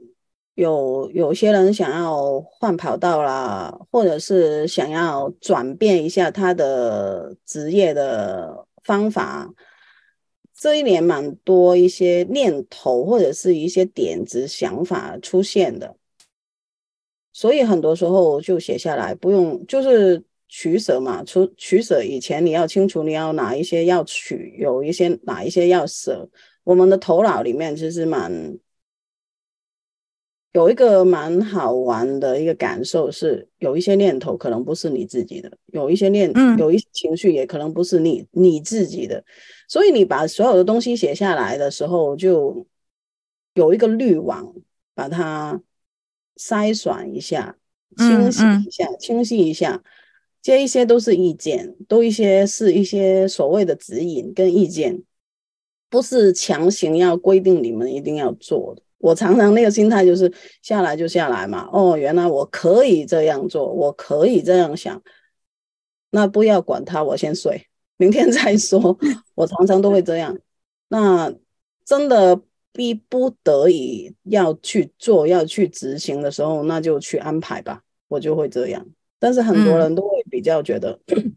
[0.55, 9.47] 有有些人想要换跑道啦，或者是想要转变一下他的职业的方法。
[10.61, 15.97] 这一年蛮多一些念头或者是一些点子想法出现的，
[17.33, 21.25] 所以很多时候就写下来，不用就是取舍嘛。
[21.25, 26.29] 出取舍以前你要清楚你要哪一些要取，有一些哪一些要舍。
[26.63, 28.59] 我们的头脑里面其实蛮。
[30.53, 39.25] 有一个蛮好玩的一个感受是，有一些念头可能不是你自己的，有一些念，嗯，有一些情绪也可能不是你你自己的，
[39.69, 42.67] 所以你把所有的东西写下来的时候，就
[43.55, 44.53] 有一个滤网，
[44.93, 45.63] 把它
[46.37, 47.57] 筛选一下，
[47.97, 49.81] 清洗一下，清晰一下，
[50.43, 55.01] 这一些都是意见，都一些是一些所谓的指引跟意见，
[55.89, 58.83] 不是强行要规定你们一定要做的。
[59.01, 60.31] 我常常那个心态就是
[60.61, 65.03] 下来就下来嘛，哦，原来我可以这样做，我可以这样想，
[66.11, 68.99] 那不要管他，我先睡，明天 再说。
[69.35, 70.39] 我常常都会这样。
[70.89, 71.33] 那
[71.87, 72.43] 真的
[72.73, 78.87] 逼不得已要去做、要去执行的时候，那就去安排吧，我就会这样。
[79.19, 81.35] 但是很多人都会比较觉得、嗯、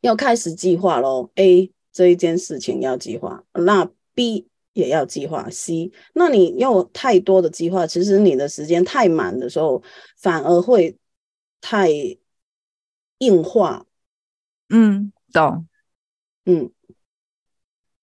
[0.00, 4.48] 要开始计划咯 A 这一件事情要计划，那 B。
[4.78, 9.82] 也要计划 C，那你有太多的计划，其实你的时间太满的时候，
[10.16, 10.96] 反而会
[11.60, 11.90] 太
[13.18, 13.84] 硬化。
[14.68, 15.66] 嗯，懂。
[16.44, 16.70] 嗯，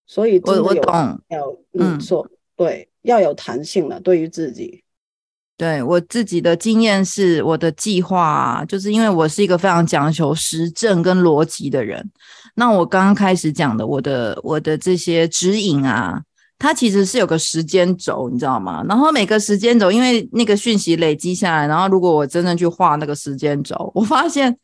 [0.06, 0.94] 所以我我懂。
[1.30, 4.02] 要嗯说对，要有弹性了。
[4.02, 4.84] 对于自己，
[5.56, 12.12] 对我自己的经验是，我的计划就是因为我是一个非常讲求实证跟逻辑的人。
[12.56, 16.22] 那我刚刚开始讲的，我的我的这些指引啊。
[16.58, 18.84] 它其实是有个时间轴，你知道吗？
[18.88, 24.58] 然后每个时间轴，因为那个讯息累积下来，然后如果我真正去画那个时间轴，我发现，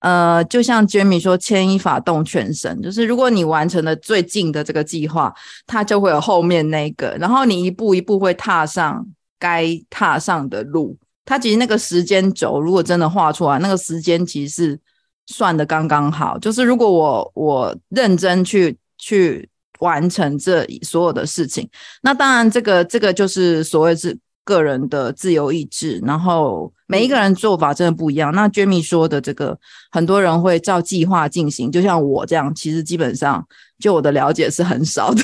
[0.00, 5.32] 呃，就像 Jamie 说，牵一发动全身，就是如果你完成了最近的这个计划，
[5.68, 9.06] 它就会有后面那个，然后你一步一步会踏上
[9.38, 10.98] 该踏上的路。
[11.24, 14.80] 它其实那个时间轴，如果真的画出来，那个时间其实是
[15.26, 16.36] 算得刚刚好。
[16.38, 19.48] 就是如果我我认真去去。
[19.80, 21.68] 完成这所有的事情，
[22.02, 28.32] 那当然，这个这个就是所谓是个人的自由意志，然后每一个人做法真的不一样。
[28.34, 29.58] 那 Jamie 说的这个，
[29.90, 33.46] 很多人会照计划进行，就像我这样，其实基本上
[33.78, 35.22] 就我的了解是很少的。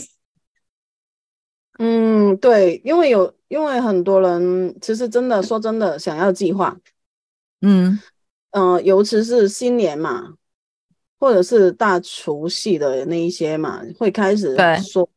[1.78, 6.76] 嗯，对，因为有因为很多人其实真的说真的想要计划，
[7.60, 8.00] 嗯
[8.52, 10.34] 嗯、呃，尤其是新年嘛。
[11.26, 15.08] 或者是大除夕的那一些嘛，会开始说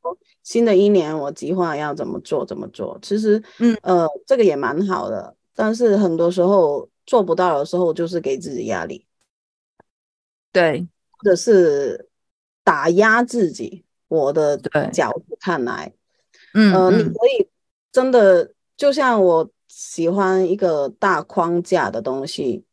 [0.41, 2.97] 新的一年我计划要怎么做怎么做。
[2.99, 9.05] 其实，嗯呃，这个也蛮好的，但是很多时候做不到的时候，就是给自己压力，
[10.51, 12.09] 对，或者是
[12.63, 13.85] 打压自己。
[14.07, 14.57] 我的
[14.91, 15.93] 角度看来，
[16.55, 17.47] 嗯呃，你可以
[17.91, 22.65] 真的就像我喜欢一个大框架的东西。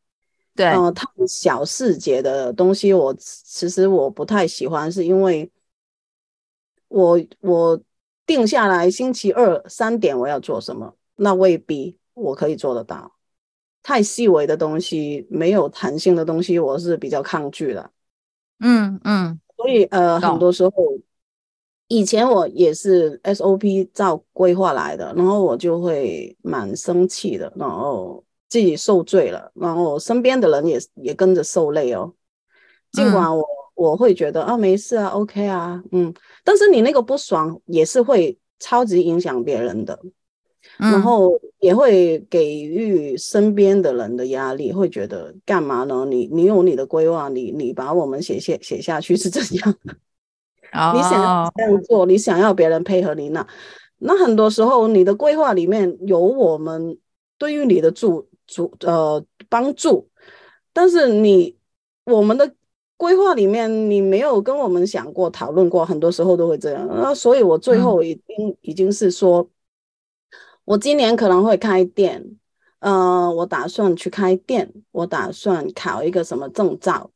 [0.56, 5.50] 对，嗯、呃，他们小细节的东西，我其实我不太喜欢，是因为
[6.88, 7.78] 我我
[8.24, 13.12] 定下来星期二三点我要做什么，那未必我可以做得到。
[13.82, 17.90] 太细微的东西，没有弹性的东西，我是比较抗拒的。
[18.60, 20.72] 嗯嗯，所以呃，很多时候
[21.88, 28.24] 以前我也是 SOP 照规划来的，然后我就会蛮生气的，然后。
[28.48, 32.12] 自己受罪了，然后身边的人也也跟着受累哦。
[32.92, 39.98] 尽管我、嗯、我会觉得啊，没事啊，OK 啊，嗯，但是你那个不爽也是会超级影响别人的，
[40.78, 46.06] 嗯、然后也会给予身边的人的压力，会觉得干嘛呢？
[46.08, 49.74] 你你有你的规划，你你把我们写写写下去是怎样？
[50.72, 53.46] 哦、 你想要这样做，你想要别人配合你，那
[53.98, 56.96] 那很多时候你的规划里面有我们
[57.36, 58.28] 对于你的助。
[58.46, 60.08] 助呃帮助，
[60.72, 61.56] 但是你
[62.04, 62.54] 我们的
[62.96, 66.88] 规划里面你没有跟我们想过讨论过，很多时候都会这样。
[66.88, 69.48] 那所以我最后已经、嗯、已经是说，
[70.64, 72.24] 我今年可能会开店，
[72.78, 77.10] 呃，我打算去开店，我打算考一个什么证照，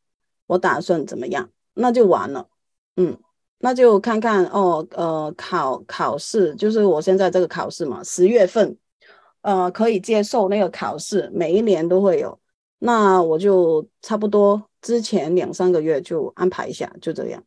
[0.46, 2.48] 我打算怎么样，那就完了，
[2.96, 3.16] 嗯，
[3.58, 8.76] 那就看看哦，呃，考考试就是我现在这个考试嘛，十月份。
[9.42, 12.38] 呃，可以接受那个考试，每一年都会有。
[12.82, 17.42] 那我就差不多之前两三个月就安排一下，就这样，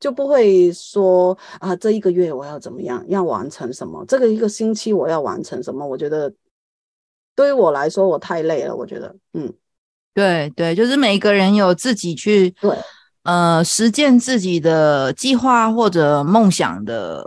[0.00, 5.86] 就不会说啊，这一个月我要怎么样，要完成什么，这个一个星期我要完成什么。
[5.86, 6.32] 我觉得
[7.36, 8.74] 对于我来说，我太累了。
[8.74, 9.52] 我觉得，嗯，
[10.12, 12.76] 对对，就是每个人有自己去对
[13.22, 17.24] 呃实践自己的计划或者梦想的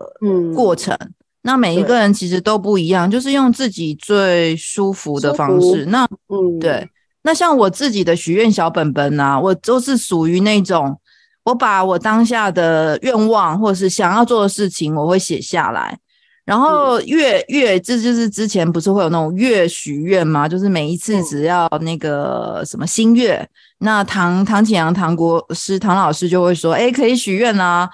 [0.54, 0.94] 过程。
[1.00, 1.14] 嗯
[1.44, 5.86] 那每一个人其实都不一样，就是用自己最舒服的方式。
[5.86, 6.88] 那嗯，对，
[7.24, 10.96] 那像我自己的许愿小本本啊，我都是属于那种，
[11.44, 15.98] 我把我当下的愿望或者是想要做的事情，我会写下来。
[16.46, 20.48] 然后月月，这就是之前不是会有那种月许愿吗？
[20.48, 23.48] 就是每一次只要那个什么新月，
[23.80, 27.90] 那唐唐启阳唐国师唐老师就会说，哎，可以许愿啊。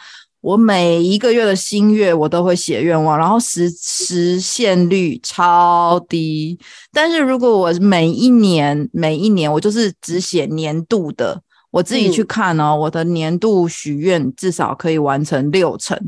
[0.47, 6.57] 我每一个月的新月，我都会写愿望，然后实实现率超低。
[6.93, 15.99] 但是如果我每一年每一年，我就是只写年度的，我自己去看哦，嗯、我的年度许愿至少可以完成六成。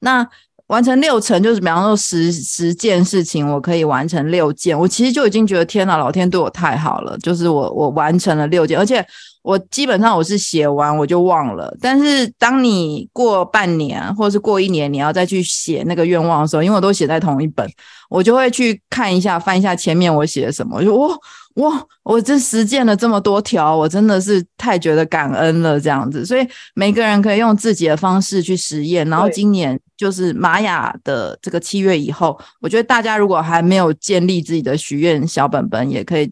[0.00, 0.28] 那
[0.66, 9.06] 完成六成，就是比方说十十件事情，我可以完成六件，我其实就已经觉得天哪，老天对我太好了，就是我我完成了六件，而且。
[9.48, 17.66] 我基本上我是写完我就忘了，但是当你过半年或者是过一年，你要再去写那个愿望的时候，因为我都写在同一本，
[18.10, 21.16] 我就会去看一下，翻一下前面我写的什么，我就哇
[21.54, 26.26] 哇，我这实践了这么多条，我真的是太觉得感恩了这样子。
[26.26, 29.08] 所以每个人可以用自己的方式去实验。
[29.08, 36.28] 然后今年就是玛雅的这个七月以后，我觉得大家如果还没有建立自己的许愿小本本，也可以。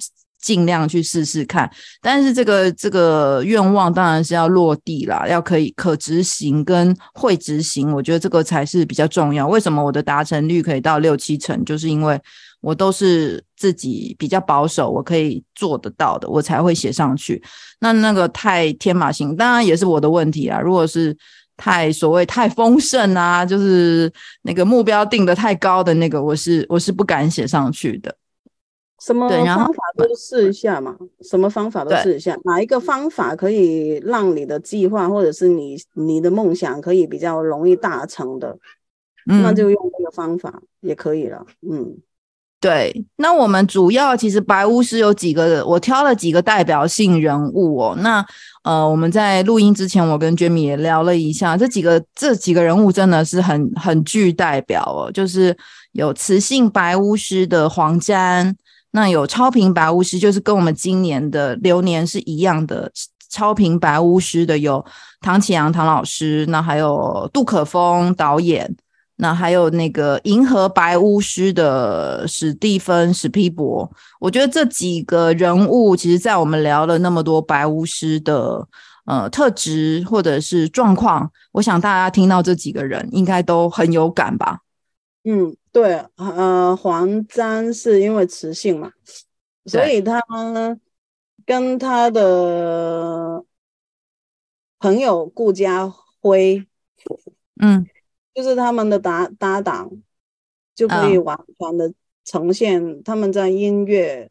[0.46, 1.68] 尽量去试试看，
[2.00, 9.48] 但是这个这个愿望当然是要落地啦，要可以可执行跟会执行，我觉得这个才是比较重要。
[9.48, 11.64] 为什么我的达成率可以到六七成？
[11.64, 12.16] 就是因为
[12.60, 17.42] 我都是自己比较保守，我可以做得到的，我才会写上去。
[17.80, 20.60] 那那个太天马行，当然也是我的问题啊。
[20.60, 21.16] 如果是
[21.56, 28.14] 太所谓太丰盛啊，就是那个目标定得太高的那个，我是我是不敢写上去的。
[28.98, 38.56] 什么方法都试一下嘛，什么方法都试一下，哪一个方法可以让你的计划或者是你你的梦想可以比较容易达成的，
[39.30, 41.44] 嗯，那就用这个方法也可以了。
[41.70, 41.98] 嗯，
[42.58, 43.04] 对。
[43.16, 47.94] 那我们主要其实白巫师有几个，我挑了几个代表性人物哦。
[48.00, 48.24] 那
[48.64, 55.54] 呃，我们在录音之前，我跟 Jamie 也聊了一下，这几个这几个人物真的是很很具代表哦，就是
[55.92, 58.56] 有雌性白巫师的黄沾。
[58.90, 62.90] 那有超频白巫师，就是跟我们今年的流年是一样的。
[63.28, 64.82] 超频白巫师的有
[65.20, 68.74] 唐启阳唐老师，那还有杜可风导演，
[69.16, 73.90] 那还有那个银河白巫师的史蒂芬史匹博。
[74.20, 78.66] 我觉得这几个人物，其实在我们聊了那么多白巫师的
[79.06, 84.60] 呃特质或者是状况，我想大家听到这几个人应该都很有感吧。
[85.24, 85.54] 嗯。
[85.76, 88.90] 对，呃，黄沾是因为磁性嘛，
[89.66, 90.22] 所以他
[91.44, 93.44] 跟他的
[94.78, 95.86] 朋友顾家
[96.22, 96.66] 辉，
[97.60, 97.86] 嗯，
[98.32, 99.90] 就是他们的搭搭档，
[100.74, 101.92] 就可以完全的
[102.24, 104.30] 呈现他们在音乐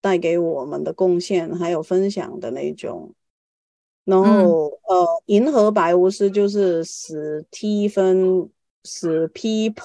[0.00, 3.14] 带给我们的贡献，还有分享的那种。
[4.04, 8.48] 然后，嗯、呃，银河白巫师就是史蒂芬
[8.82, 9.84] 史匹柏。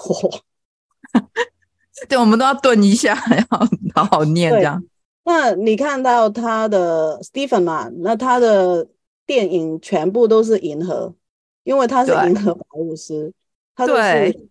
[2.10, 3.16] 对，我们都要顿一下，
[3.50, 4.84] 要好好念这样。
[5.24, 7.90] 那你看到他的 Stephen 嘛？
[8.00, 8.88] 那他的
[9.26, 11.16] 电影全部都是银河，
[11.64, 13.34] 因为他是银河白巫师，
[13.76, 14.50] 他就是，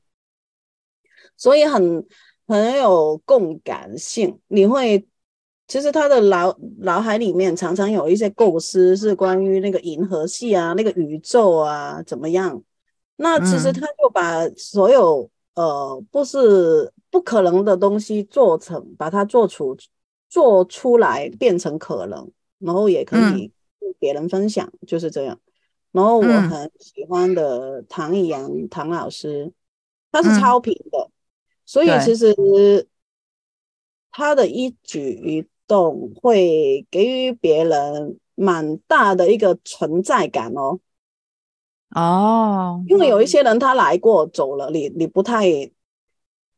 [1.36, 2.04] 所以很
[2.48, 4.40] 很有共感性。
[4.48, 5.06] 你会
[5.68, 12.60] 其实他的脑脑海里面常常有一些构思，是关于那个银河系啊，那个宇宙啊怎么样？
[13.16, 15.30] 那其实他就把所有。
[15.54, 19.76] 呃，不是不可能的东西做成，把它做出
[20.28, 25.38] 做出来变成可能，然后也可以跟别人分享，嗯、就是这样。
[25.92, 29.52] 然后我很喜欢的唐以阳唐老师，
[30.10, 31.12] 他是超频的，嗯、
[31.64, 32.88] 所以其实
[34.10, 40.80] 他的一举一动会给予别人蛮大的一个存在感哦。
[41.94, 45.46] 哦，因为有一些人他来过走了，你你不太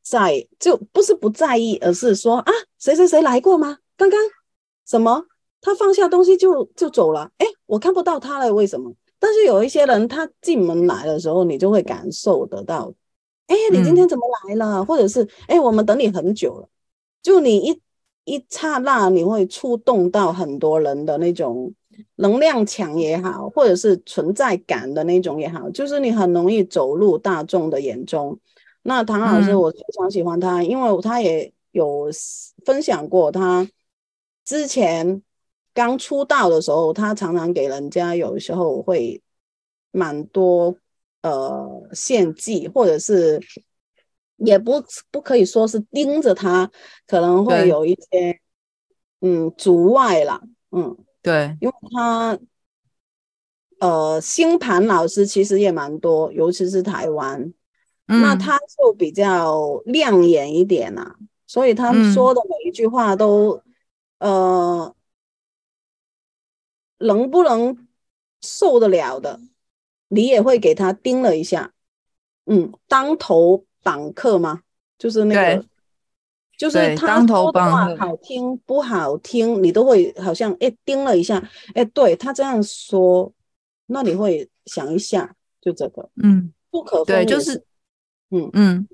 [0.02, 3.78] 在，就不是不在意，而是说啊，谁谁谁来过吗？
[3.98, 4.18] 刚刚
[4.86, 5.24] 什么？
[5.60, 8.90] 他放下东西就就走了，哎，我看不到他了，为什么？
[9.18, 12.90] 但是有一些人他进门来的时候，你就会感受得到，
[13.48, 14.84] 哎，你今天怎么来了？
[14.84, 16.68] 或者是哎，我们等你很久了，
[17.22, 17.82] 就你一
[18.24, 21.74] 一刹那，你会触动到很多人的那种。
[22.16, 28.38] 能量强也好，或者是存在感的那种也好，就是你很容易走入大众的眼中。
[28.82, 32.08] 那唐老师，我非常喜欢他，嗯、因为他也有
[32.64, 33.68] 分享过，他
[34.44, 35.22] 之前
[35.74, 39.20] 刚出道的时候，他常常给人家有时候会
[39.90, 40.76] 蛮多
[41.22, 43.40] 呃献祭，或者是
[44.36, 46.70] 也不不可以说是盯着他，
[47.06, 48.38] 可能会有一些
[49.20, 50.40] 嗯阻碍啦，
[50.70, 50.96] 嗯。
[51.26, 52.38] 对，因为他，
[53.80, 57.52] 呃，星盘老师其实也蛮多，尤其是台湾，
[58.06, 61.16] 嗯、那他就比较亮眼一点呐、啊，
[61.48, 63.60] 所以他们说的每一句话都，
[64.18, 64.96] 嗯、呃，
[66.98, 67.88] 能不能
[68.40, 69.40] 受得了的，
[70.06, 71.72] 你也会给他盯了一下，
[72.44, 74.62] 嗯，当头棒喝吗？
[74.96, 75.64] 就是那个。
[76.56, 81.42] 就是他说的话好听不好听，你都会好像哎盯了一下，
[81.74, 83.30] 哎，对他这样说，
[83.86, 87.62] 那你会想一下，就这个，嗯，不可分，对，就是，
[88.30, 88.88] 嗯嗯，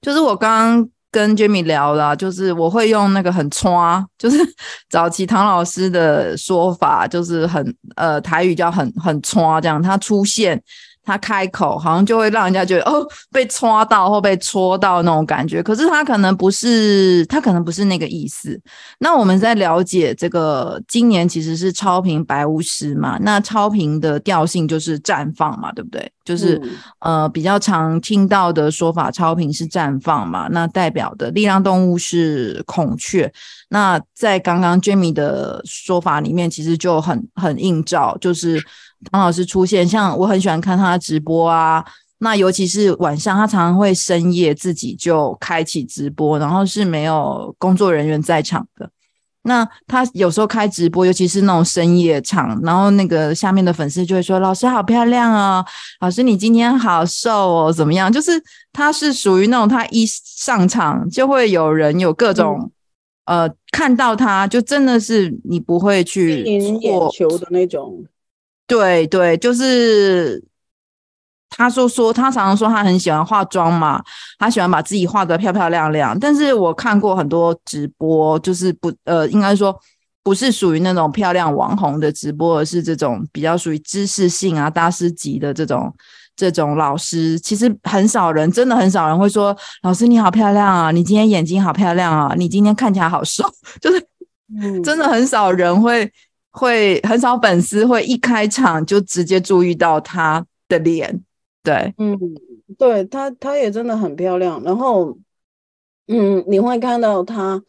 [0.00, 4.38] 就是我刚刚跟 Jamie 聊了，就是我会用那个很抓，就是
[4.88, 10.62] 早期唐老师的说法，就是很呃台语叫很很抓这样，他出现。
[11.10, 18.60] 他开口好像就会让人家觉得哦，被戳到或被戳到那种感觉，可是他可能不是，他可能不是那个意思。
[19.00, 26.12] 那我们在了解这个今年其实是超频白巫师嘛，那超频的调性就是绽放嘛，对不对？
[26.24, 26.56] 就是、
[27.00, 33.32] 嗯、呃比较常听到的说法，超频是绽放嘛，那代表的力量动物是孔雀。
[33.70, 38.62] 那在刚刚 Jamie 的说法里面，其实就很很映照，就是。
[39.10, 41.84] 唐老师出现，像我很喜欢看他的直播啊，
[42.18, 48.90] 那尤其是晚上，他常常会深夜自己就开启直播，然后是没有工作人员在场的，
[49.44, 55.64] 那他有时候开直播，尤其是那种深夜场，然后那个下面的粉丝就会说：“老师好漂亮哦，
[56.00, 58.32] 老师你今天好瘦哦，怎么样？”就是
[58.70, 62.70] 他是属于那种他一上场就会有人有各种、
[63.24, 68.04] 嗯、呃看到他就真的是你不会去引眼球的那种。
[68.70, 70.42] 对对，就是。
[71.52, 74.00] 他说说，他常常说他很喜欢化妆嘛，
[74.38, 76.16] 他喜欢把自己化得漂漂亮亮。
[76.18, 79.76] 但是我看过很多直播，就是不呃，应该说
[80.22, 85.92] 不是属于那种漂亮网红的直播，而是这种比较属于知识性啊、大师级的这种
[86.36, 87.38] 这种老师。
[87.40, 93.44] 其实很少人，真的很少人会说：“老师你好漂亮啊，你今天眼睛好漂亮啊，你今天看起来好瘦。
[93.82, 94.00] ”就是
[94.82, 96.10] 真的很少人会
[96.50, 101.22] 会很少粉丝会一开场就直接注意到他的脸。
[101.62, 102.18] 对，嗯，
[102.78, 104.62] 对她，她也真的很漂亮。
[104.62, 105.16] 然后，
[106.06, 107.62] 嗯，你会看到她，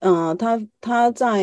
[0.00, 1.42] 嗯、呃，她她在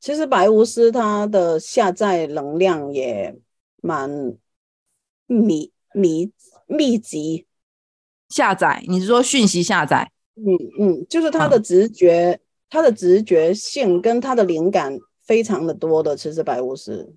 [0.00, 3.36] 其实白巫师她的下载能量也
[3.82, 4.10] 蛮
[5.26, 6.32] 密密
[6.66, 7.46] 密集。
[8.28, 10.10] 下载，你是说讯息下载？
[10.36, 10.44] 嗯
[10.80, 17.12] 嗯，就是他的直觉，她、嗯、的直觉性跟他的灵感非常的多的，其实白巫师。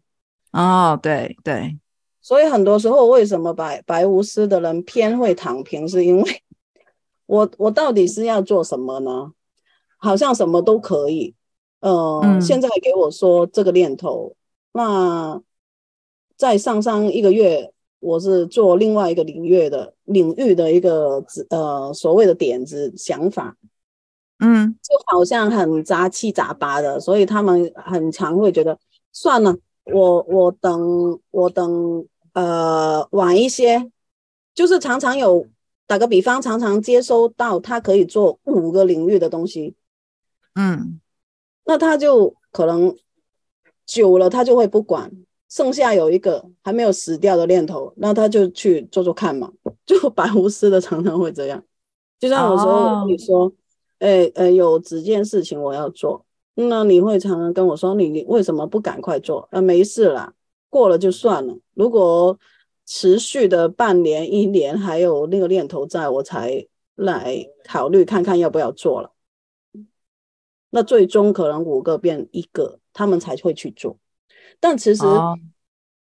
[0.51, 1.77] 哦，对对。
[2.21, 5.87] 所以很多时候，为什么白白巫师的人偏会躺平？
[5.87, 6.43] 是因为
[7.27, 9.31] 我我到底是要做什么呢？
[9.97, 11.33] 好像什么都可以。
[11.79, 14.35] 呃，嗯、现在给我说这个念头，
[14.73, 15.41] 那
[16.35, 23.55] 在上上一个月，我是做另外一个领域的领域的一个呃所谓的点子想法，
[24.39, 28.77] 嗯，就好像很杂七杂八的，所以他们很常会觉得
[29.11, 29.55] 算了。
[29.85, 33.89] 我我等我等呃晚一些，
[34.53, 35.47] 就是常常有
[35.87, 39.75] 打个比方，常常接收到他可以做五个领域的东西，
[40.53, 40.99] 嗯，
[41.65, 42.95] 那他就可能
[43.85, 45.11] 久了他就会不管，
[45.49, 49.51] 剩下有一个还没有死掉的念头，那他就去做做看嘛，
[49.87, 51.63] 就白无私的常常会这样，
[52.19, 53.51] 就像有时候你说，
[53.99, 56.25] 哎，有几件事情我要做。
[56.55, 59.47] 那你会常常跟我说，你你为什么不赶快做？
[59.51, 60.33] 啊，没事啦，
[60.69, 61.57] 过了就算了。
[61.73, 62.37] 如果
[62.85, 69.11] 持续的半年、一年还有那个念头在，我才来考虑看看要不要做了。
[70.71, 73.97] 那最终可能五个变一个，他们才会去做。
[74.59, 75.03] 但其实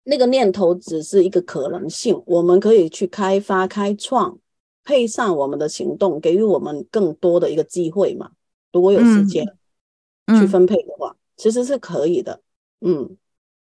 [0.05, 4.39] 那个念头只是一个可能性，我们可以去开发、开创，
[4.85, 8.31] 配上我们的行动，给予我们更多的一个机会嘛。
[8.73, 9.45] 如果有时间。
[9.45, 9.59] 嗯
[10.39, 12.41] 去分配的话，嗯、其实是可以的。
[12.81, 13.17] 嗯，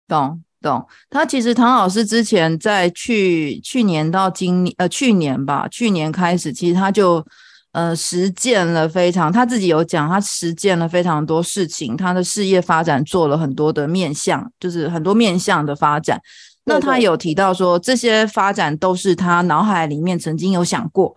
[0.09, 0.85] 懂懂。
[1.09, 7.25] 他其实唐老师之前在去去年到今年呃去年吧，去年开始，其实他就
[7.71, 16.21] 呃实践了非常，他自己有讲，他实践了非常多事情，他的事业发展做了很多的面向，就是很多面向的发展。
[16.65, 21.15] 那他有提到说，这些发展都是他脑海里面曾经有想过。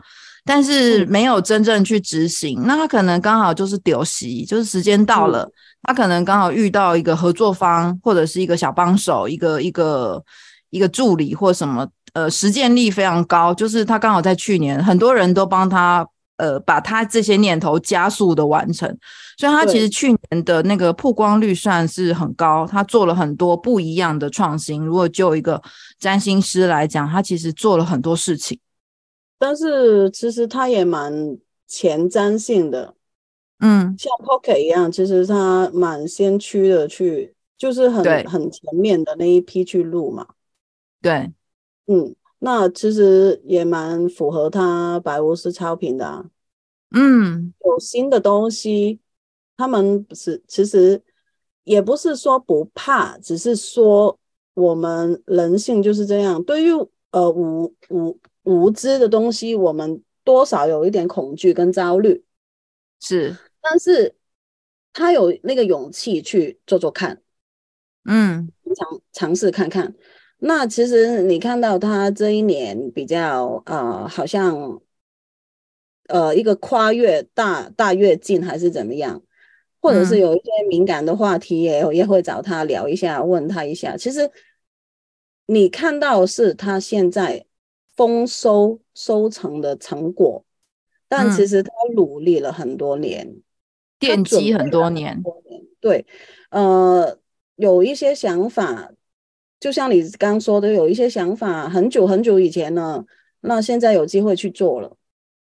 [0.47, 5.51] 但是没有真正去执行，嗯、那他可能刚好就是丢席，就是时间到了，嗯、
[5.81, 10.23] 他可能刚好遇到一个合作方或者是一个小帮手，一个一个
[10.69, 18.87] 一个助理或什么，呃，实践力非常高，就是他刚好在去年，很多人都帮他，呃，把他这些念头加速的完成，
[19.37, 24.83] 所以他其实去年的那个曝光率算是很高，他做了很多不一样的创新。
[24.83, 25.61] 如果就一个
[25.97, 28.59] 占星师来讲，他其实做了很多事情。
[29.37, 31.37] 但是其实他也蛮
[31.67, 32.95] 前瞻性的，
[33.59, 40.27] 嗯，像 Pocket 一样，其实他蛮先驱的去，就是很很前面的那一批去录嘛。
[41.01, 41.31] 对，
[41.87, 46.25] 嗯，那其实也蛮符合他白巫师超频的啊。
[46.91, 48.99] 嗯，有新的东西，
[49.57, 51.01] 他们不是，其实
[51.63, 54.19] 也不是说不怕，只是说
[54.53, 56.43] 我们人性就是这样。
[56.43, 56.71] 对于
[57.11, 58.19] 呃无无。
[58.45, 62.23] 无知的东西，我们多少有一点恐惧跟焦虑，
[62.99, 64.15] 是，但是
[64.93, 67.23] 他有那个勇气去做做看，
[68.03, 69.95] 嗯，尝尝试看看。
[70.39, 74.81] 那其实你看到他这一年比较呃，好像
[76.07, 79.21] 呃一个跨越大大跃进还是怎么样，
[79.81, 83.97] 或者是有一些敏感的话题也也会找他聊一下，问他一下。
[83.97, 84.29] 其实
[85.45, 87.45] 你看到是他现在。
[87.97, 90.43] 丰收收成的成果，
[91.07, 93.41] 但其实他努力了很多年，嗯、
[94.01, 95.23] 奠基很多年。
[95.79, 96.05] 对，
[96.49, 97.17] 呃，
[97.55, 98.91] 有一些想法，
[99.65, 103.03] 就像你刚说的，有一些想法很久很久以前呢，
[103.41, 104.95] 那现在有机会去做了，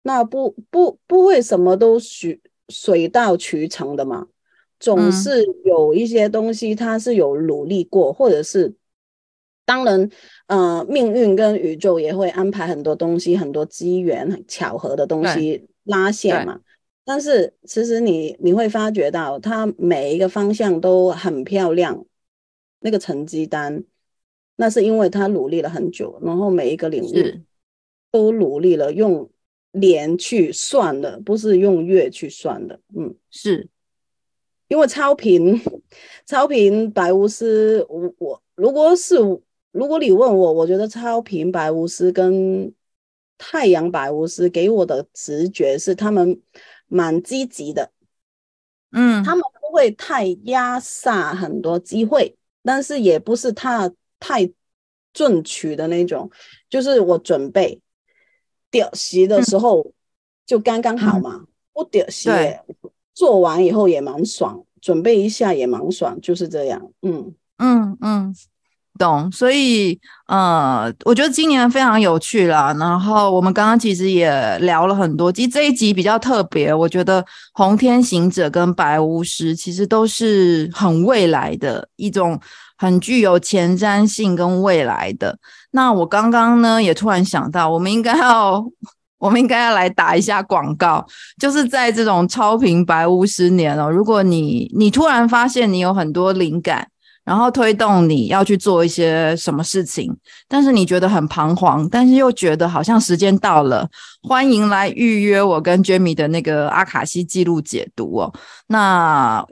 [0.02, 4.28] 那不不不会什么都水水到渠成的嘛。
[4.78, 8.72] 总是有一些东西它是有努力过，嗯、或者是
[9.64, 10.08] 当然，
[10.46, 16.60] 呃，命运跟宇宙也会安排很多东西，很多机缘巧合的东西拉线嘛。
[17.04, 22.04] 但是其实你你会发觉到，它每一个方向都很漂亮，
[22.78, 23.82] 那个成绩单，
[24.56, 27.42] 那是因为他努力了很久，然后每一个领域
[28.10, 29.30] 都努力了，用
[29.72, 32.80] 年去算的，不是用月去算的。
[32.96, 33.68] 嗯，是。
[34.68, 35.62] 因为超频，
[36.26, 39.14] 超频白巫师，我我如果是
[39.70, 42.72] 如果你问我，我觉得超频白巫师跟
[43.38, 46.40] 太阳白巫师给我的直觉是他们
[46.88, 47.92] 蛮积极的，
[48.90, 53.88] 嗯，他们不会太压煞很多机会，但是也不是太
[54.20, 54.50] 太
[55.12, 56.30] 准取的那种，
[56.68, 57.80] 就是我准备
[58.70, 59.92] 屌席的时候
[60.44, 62.30] 就刚刚好嘛，嗯、不屌席。
[63.14, 66.90] 做完以后也蛮爽，准备一下也蛮爽，就是这样。
[67.00, 68.34] 嗯嗯嗯，
[68.98, 69.32] 懂。
[69.32, 72.76] 所以呃，我觉得今年非常有趣啦。
[72.78, 76.74] 然后我们刚刚其实也聊了很多，其实这一集比较特别。
[76.74, 77.24] 我觉得
[77.54, 82.38] 红天行者跟白巫师其实都是很未来的一种，
[82.76, 85.38] 很具有前瞻性跟未来的。
[85.70, 88.64] 那我刚刚呢也突然想到，我们应该要。
[89.18, 91.04] 我们应该要来打一下广告，
[91.40, 96.86] 就是在这种超频白巫师年哦，如果你你突然发现你有很多灵感，
[97.24, 100.14] 然后推动你要去做一些什么事情，
[100.46, 103.88] 但是你觉得很彷徨，但是又觉得好像时间到了，
[104.22, 108.32] 欢迎来预约我跟 Jamie 的那个阿卡西记录解读哦。
[108.66, 109.42] 那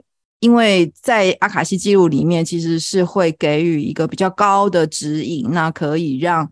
[0.45, 6.47] 因为在阿卡西记录里面，其实是会给予一个比较高的指引，那可以让。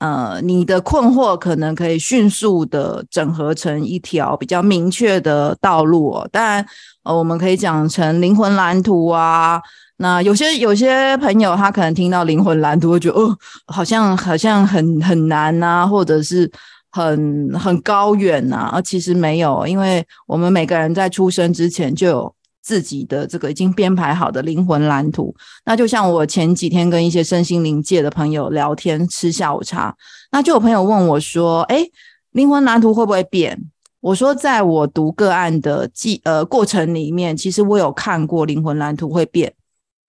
[0.00, 6.26] 呃，你的困惑可能可以迅速的整合成一条比较明确的道路哦。
[6.32, 6.66] 当然，
[7.02, 9.60] 呃，我们可以讲成灵魂蓝图啊。
[9.98, 13.36] 那有些有些朋友他可能听到灵魂蓝图会觉得，哦，
[13.66, 16.50] 好像好像很很难呐，啊，或者是
[16.90, 18.70] 很很高远呐。
[18.72, 22.34] 而其实没有，因为我们每个人在出生之前就有。
[22.62, 25.34] 自己的这个已经编排好的灵魂蓝图，
[25.64, 29.96] 那就像我前几天跟一些身心灵界的朋友聊天吃下午茶，
[30.30, 31.84] 那就有朋友问我说：“哎，
[32.32, 33.58] 灵魂蓝图会不会变？”
[34.00, 39.52] 我说：“在我读个案的记呃过程里面，其实我有看过灵魂蓝图会变，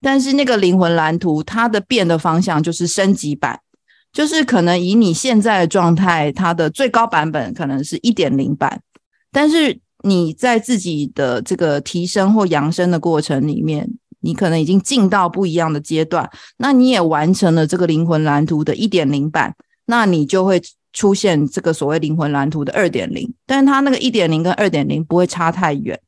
[0.02, 3.60] 但是那个灵魂蓝图它的变的方向就是升级版，
[4.12, 8.82] 就是可能以你现在的状态，它的最高版本可能是一点零版，
[9.32, 9.80] 但是。
[10.04, 13.88] 你在自己的这个提升或扬升的过程里面，
[14.22, 19.56] 你可能已经进到不一样的阶段，那你也完成了这个灵魂蓝图的一点零版，
[19.86, 20.62] 那你就会
[20.92, 26.00] 出现这个所谓灵魂蓝图的二点零，但是它那个一点零跟二点零不会差太远，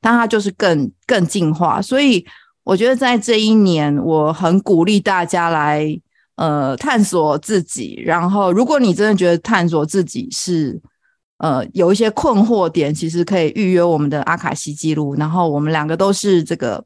[0.00, 1.82] 但它就是更更进化。
[1.82, 2.24] 所以
[2.64, 6.00] 我觉得在这一年，我很鼓励大家来
[6.36, 10.80] 呃探索自己，然后如果你真的觉得探索自己是。
[11.42, 15.16] 呃，有一些困惑点，其实可以预约我们的阿卡西记录。
[15.16, 16.84] 然后我们两个都是这个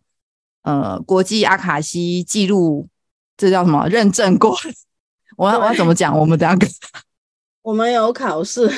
[0.63, 2.89] 呃国际阿卡西记录，
[3.37, 4.57] 这叫什么认证过？
[5.37, 6.19] 我要我要怎么讲？
[6.19, 6.67] 我们两个，
[7.61, 8.73] 我们有考试，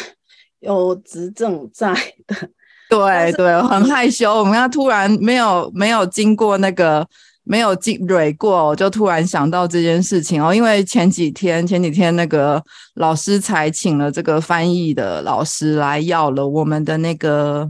[0.59, 1.95] 有执政在
[2.27, 2.51] 的。
[2.91, 7.09] 对对，很害羞，我们要突然没有没有经过那个。
[7.49, 12.63] 没有进蕊过，我就突然想到这件事情哦，因为前几天前几天那个
[12.97, 17.67] 老师才请了这个翻译的老师来要了我们的那个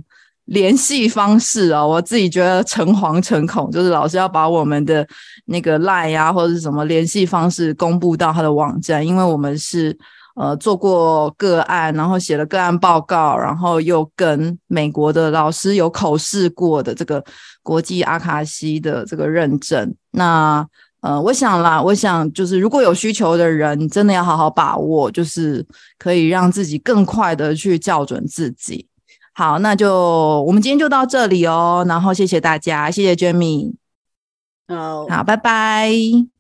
[0.46, 5.06] 联系方式哦，我自己觉得诚惶诚恐，就是老师要把我们的
[5.44, 9.96] 那个 line 呀、啊、或者是什么联系方式公布到他的网站，因为我们是。
[10.40, 17.20] 呃，做过个案，然后写了个案报告，然后又跟美国的老师有口试过的这个
[17.68, 19.94] 国际阿卡西的这个认证。
[20.12, 20.66] 那
[21.02, 25.64] 呃，我想啦，我想就是如果有需求的人，真的要好好把握，就是
[25.98, 28.86] 可以让自己更快的去校准自己。
[29.34, 33.74] 好，那就我们今天就到这里哦，然后谢谢大家，谢谢 Jamie，
[34.66, 36.37] 好，好，拜拜。